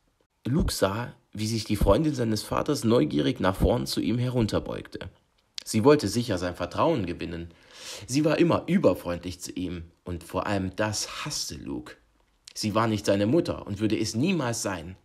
Luke 0.46 0.72
sah, 0.72 1.14
wie 1.33 1.46
sich 1.46 1.64
die 1.64 1.76
Freundin 1.76 2.14
seines 2.14 2.42
Vaters 2.42 2.85
neugierig 2.85 3.40
nach 3.40 3.57
vorn 3.57 3.87
zu 3.87 4.00
ihm 4.00 4.18
herunterbeugte. 4.18 5.11
Sie 5.64 5.85
wollte 5.85 6.09
sicher 6.09 6.38
sein 6.38 6.57
Vertrauen 6.57 7.05
gewinnen. 7.05 7.50
Sie 8.07 8.24
war 8.24 8.38
immer 8.38 8.64
überfreundlich 8.66 9.40
zu 9.40 9.53
ihm, 9.53 9.85
und 10.05 10.24
vor 10.24 10.46
allem 10.46 10.74
das 10.76 11.24
hasste 11.24 11.57
Luke. 11.57 11.96
Sie 12.55 12.74
war 12.74 12.88
nicht 12.88 13.07
seine 13.07 13.26
Mutter 13.26 13.66
und 13.66 13.81
würde 13.81 13.98
es 13.98 14.14
niemals 14.14 14.62
sein. 14.62 14.96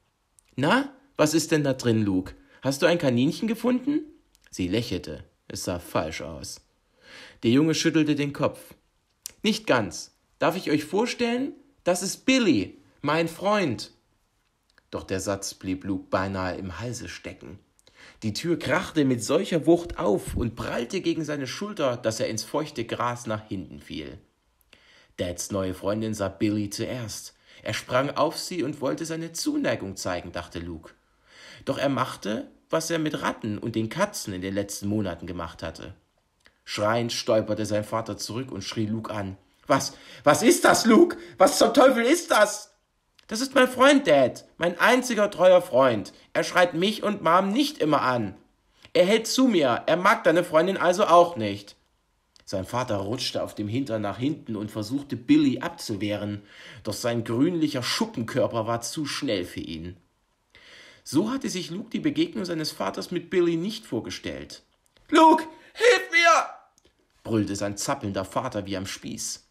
Na, 0.56 0.94
was 1.18 1.34
ist 1.34 1.52
denn 1.52 1.64
da 1.64 1.74
drin, 1.74 2.04
Luke? 2.04 2.34
Hast 2.62 2.82
du 2.82 2.86
ein 2.86 2.98
Kaninchen 2.98 3.48
gefunden? 3.48 4.02
Sie 4.50 4.68
lächelte. 4.68 5.26
Es 5.48 5.66
sah 5.66 5.80
falsch 5.80 6.22
aus. 6.22 6.62
Der 7.44 7.52
Junge 7.52 7.76
schüttelte 7.76 8.16
den 8.16 8.34
Kopf. 8.34 8.74
Nicht 9.44 9.68
ganz. 9.68 10.16
Darf 10.40 10.56
ich 10.56 10.72
euch 10.72 10.86
vorstellen? 10.86 11.54
Das 11.84 12.02
ist 12.02 12.26
Billy, 12.26 12.80
mein 13.02 13.28
Freund. 13.28 13.92
Doch 14.96 15.04
der 15.04 15.20
Satz 15.20 15.54
blieb 15.54 15.84
Luke 15.84 16.06
beinahe 16.10 16.56
im 16.56 16.80
Halse 16.80 17.10
stecken. 17.10 17.60
Die 18.24 18.32
Tür 18.32 18.58
krachte 18.58 19.04
mit 19.04 19.22
solcher 19.22 19.66
Wucht 19.66 20.00
auf 20.00 20.38
und 20.38 20.56
prallte 20.56 21.02
gegen 21.02 21.26
seine 21.26 21.48
Schulter, 21.48 21.98
dass 21.98 22.22
er 22.22 22.30
ins 22.30 22.46
feuchte 22.46 22.86
Gras 22.86 23.28
nach 23.28 23.46
hinten 23.46 23.82
fiel. 23.82 24.20
Dads 25.18 25.52
neue 25.52 25.74
Freundin 25.74 26.14
sah 26.14 26.30
Billy 26.30 26.70
zuerst. 26.70 27.36
Er 27.62 27.74
sprang 27.74 28.12
auf 28.12 28.38
sie 28.38 28.64
und 28.64 28.80
wollte 28.80 29.06
seine 29.06 29.34
Zuneigung 29.34 29.98
zeigen, 29.98 30.32
dachte 30.32 30.60
Luke. 30.60 30.94
Doch 31.66 31.78
er 31.78 31.90
machte, 31.90 32.50
was 32.70 32.90
er 32.90 33.00
mit 33.00 33.22
Ratten 33.22 33.58
und 33.58 33.76
den 33.76 33.90
Katzen 33.90 34.34
in 34.34 34.42
den 34.42 34.54
letzten 34.54 34.88
Monaten 34.88 35.28
gemacht 35.28 35.62
hatte. 35.62 35.94
Schreiend 36.64 37.12
stolperte 37.12 37.66
sein 37.66 37.84
Vater 37.84 38.16
zurück 38.18 38.50
und 38.50 38.64
schrie 38.64 38.86
Luke 38.86 39.14
an. 39.14 39.36
Was, 39.68 39.92
was 40.24 40.42
ist 40.42 40.64
das, 40.64 40.86
Luke? 40.86 41.18
Was 41.38 41.58
zum 41.58 41.74
Teufel 41.74 42.06
ist 42.06 42.32
das? 42.32 42.75
Das 43.28 43.42
ist 43.42 43.56
mein 43.56 43.68
Freund, 43.68 44.06
Dad, 44.08 44.46
mein 44.58 44.80
einziger 44.80 45.32
treuer 45.32 45.62
Freund. 45.62 46.14
Er 46.34 46.44
schreit 46.44 46.76
mich 46.76 47.02
und 47.04 47.24
Mom 47.24 47.52
nicht 47.52 47.80
immer 47.80 48.02
an. 48.02 48.36
Er 48.94 49.06
hält 49.06 49.28
zu 49.28 49.48
mir, 49.48 49.84
er 49.88 49.98
mag 49.98 50.24
deine 50.24 50.44
Freundin 50.44 50.78
also 50.78 51.06
auch 51.06 51.36
nicht. 51.36 51.76
Sein 52.46 52.66
Vater 52.66 52.98
rutschte 52.98 53.42
auf 53.42 53.56
dem 53.56 53.68
Hintern 53.68 54.04
nach 54.04 54.20
hinten 54.20 54.56
und 54.56 54.70
versuchte 54.70 55.16
Billy 55.16 55.60
abzuwehren, 55.60 56.44
doch 56.84 56.94
sein 56.94 57.24
grünlicher 57.24 57.82
Schuppenkörper 57.82 58.68
war 58.68 58.82
zu 58.82 59.08
schnell 59.08 59.46
für 59.46 59.62
ihn. 59.62 59.98
So 61.04 61.32
hatte 61.32 61.50
sich 61.50 61.72
Luke 61.72 61.90
die 61.90 62.00
Begegnung 62.00 62.46
seines 62.46 62.72
Vaters 62.72 63.10
mit 63.10 63.32
Billy 63.32 63.58
nicht 63.58 63.86
vorgestellt. 63.86 64.64
Luke, 65.10 65.44
hilf 65.74 66.12
mir! 66.12 66.46
brüllte 67.24 67.56
sein 67.56 67.78
zappelnder 67.78 68.26
Vater 68.26 68.68
wie 68.68 68.78
am 68.78 68.86
Spieß. 68.86 69.45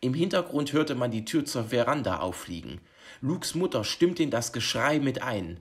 Im 0.00 0.14
Hintergrund 0.14 0.72
hörte 0.72 0.94
man 0.94 1.10
die 1.10 1.24
Tür 1.24 1.44
zur 1.44 1.64
Veranda 1.64 2.20
auffliegen. 2.20 2.80
Lukes 3.20 3.54
Mutter 3.54 3.84
stimmte 3.84 4.22
in 4.22 4.30
das 4.30 4.52
Geschrei 4.52 4.98
mit 4.98 5.22
ein. 5.22 5.60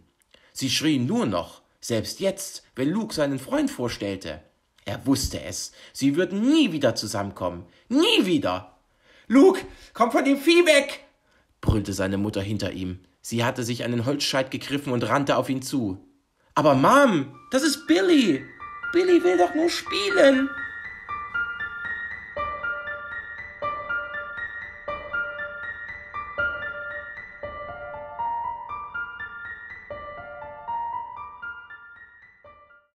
Sie 0.52 0.70
schrie 0.70 1.00
nur 1.00 1.26
noch, 1.26 1.62
selbst 1.82 2.20
jetzt, 2.20 2.64
wenn 2.76 2.90
Luke 2.90 3.14
seinen 3.14 3.40
Freund 3.40 3.70
vorstellte. 3.70 4.42
Er 4.86 5.06
wusste 5.06 5.42
es. 5.42 5.72
Sie 5.94 6.16
würden 6.16 6.42
nie 6.42 6.72
wieder 6.72 6.96
zusammenkommen. 6.96 7.66
Nie 7.90 8.26
wieder. 8.26 8.78
Luke, 9.28 9.62
komm 9.94 10.12
von 10.12 10.24
dem 10.24 10.38
Vieh 10.38 10.66
weg! 10.66 11.06
brüllte 11.62 11.94
seine 11.94 12.18
Mutter 12.18 12.42
hinter 12.42 12.72
ihm. 12.72 13.00
Sie 13.22 13.44
hatte 13.44 13.64
sich 13.64 13.84
einen 13.84 14.06
Holzscheit 14.06 14.52
gegriffen 14.52 14.94
und 14.94 15.08
rannte 15.08 15.38
auf 15.38 15.50
ihn 15.50 15.64
zu. 15.64 15.98
Aber 16.54 16.76
Mom, 16.76 17.36
das 17.50 17.64
ist 17.64 17.88
Billy. 17.88 18.46
Billy 18.94 19.24
will 19.24 19.38
doch 19.38 19.56
nur 19.56 19.70
spielen. 19.70 20.50